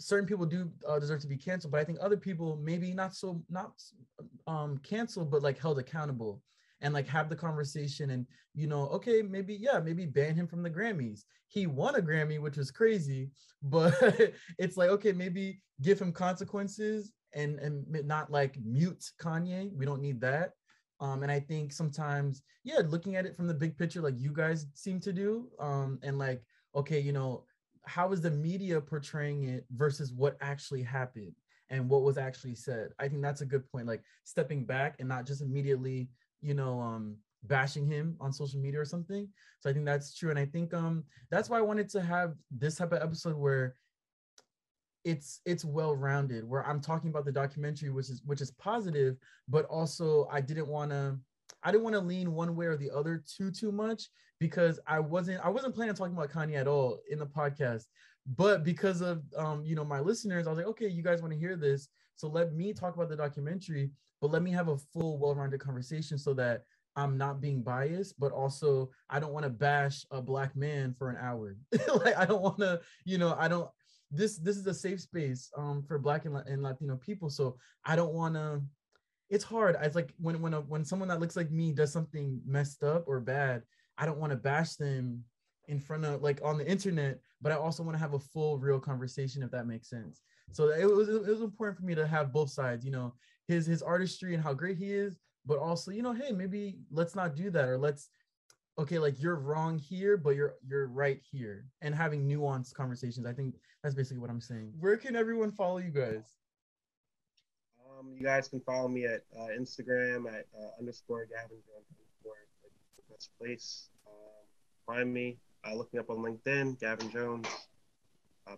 [0.01, 3.15] Certain people do uh, deserve to be canceled but i think other people maybe not
[3.15, 3.81] so not
[4.49, 6.43] um canceled but like held accountable
[6.83, 10.63] and like have the conversation and you know okay maybe yeah maybe ban him from
[10.63, 11.23] the grammys.
[11.49, 13.31] He won a grammy which was crazy
[13.63, 13.95] but
[14.59, 19.73] it's like okay maybe give him consequences and and not like mute kanye.
[19.75, 20.51] We don't need that.
[21.01, 24.33] Um and i think sometimes yeah looking at it from the big picture like you
[24.33, 26.43] guys seem to do um and like
[26.75, 27.45] okay you know
[27.85, 31.35] how is the media portraying it versus what actually happened
[31.73, 32.91] and what was actually said?
[32.99, 36.09] I think that's a good point like stepping back and not just immediately
[36.43, 39.29] you know um bashing him on social media or something
[39.61, 42.35] so i think that's true and i think um that's why i wanted to have
[42.51, 43.75] this type of episode where
[45.05, 49.17] it's it's well rounded where i'm talking about the documentary which is which is positive
[49.49, 51.19] but also i didn't want to
[51.63, 54.99] I didn't want to lean one way or the other too too much because I
[54.99, 57.85] wasn't I wasn't planning on talking about Kanye at all in the podcast.
[58.37, 61.33] But because of um, you know, my listeners, I was like, okay, you guys want
[61.33, 61.89] to hear this.
[62.17, 63.91] So let me talk about the documentary,
[64.23, 66.63] but let me have a full, well-rounded conversation so that
[66.95, 71.11] I'm not being biased, but also I don't want to bash a black man for
[71.11, 71.57] an hour.
[72.05, 73.69] like I don't want to, you know, I don't
[74.13, 77.31] this this is a safe space um for black and, and Latino people.
[77.31, 78.63] So I don't want to
[79.29, 79.77] it's hard.
[79.83, 83.05] It's like when when a, when someone that looks like me does something messed up
[83.09, 83.63] or bad,
[83.99, 85.25] I don't want to bash them
[85.67, 88.59] in front of like on the internet, but I also want to have a full
[88.59, 90.21] real conversation if that makes sense.
[90.53, 93.15] So it was it was important for me to have both sides, you know,
[93.53, 97.15] his his artistry and how great he is, but also, you know, hey, maybe let's
[97.15, 98.09] not do that or let's
[98.79, 103.27] okay, like you're wrong here, but you're you're right here and having nuanced conversations.
[103.27, 104.73] I think that's basically what I'm saying.
[104.79, 106.25] Where can everyone follow you guys?
[107.87, 112.41] Um, you guys can follow me at uh, Instagram at uh, underscore Gavin Jones underscore
[112.97, 113.91] the best place.
[114.07, 114.47] Um,
[114.87, 117.47] find me uh, looking up on LinkedIn, Gavin Jones.
[118.47, 118.55] Uh,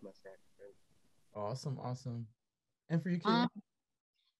[1.34, 2.26] awesome, awesome.
[2.88, 3.42] And for you, Kaithlyn?
[3.42, 3.51] Um,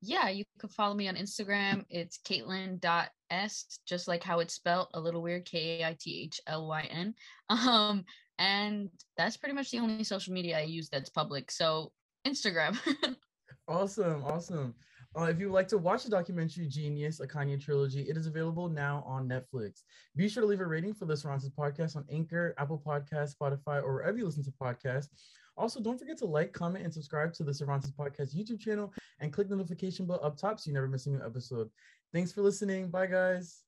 [0.05, 1.85] yeah, you can follow me on Instagram.
[1.89, 6.41] It's Kaithlyn.s, just like how it's spelled, a little weird, K A I T H
[6.47, 7.15] L Y N.
[7.51, 8.05] Um,
[8.39, 11.51] and that's pretty much the only social media I use that's public.
[11.51, 11.93] So
[12.27, 12.79] Instagram.
[13.69, 14.75] awesome, awesome.
[15.17, 18.27] Uh, if you would like to watch the documentary jeen-yuhs, a Kanye trilogy, it is
[18.27, 19.83] available now on Netflix.
[20.17, 23.95] Be sure to leave a rating for Cervantes podcast on Anchor, Apple Podcast, Spotify, or
[23.95, 25.09] wherever you listen to podcasts.
[25.57, 29.33] Also, don't forget to like, comment, and subscribe to the Cervantes Podcast YouTube channel and
[29.33, 31.71] click the notification bell up top so you never miss a new episode.
[32.13, 32.91] Thanks for listening.
[32.91, 33.61] Bye, guys.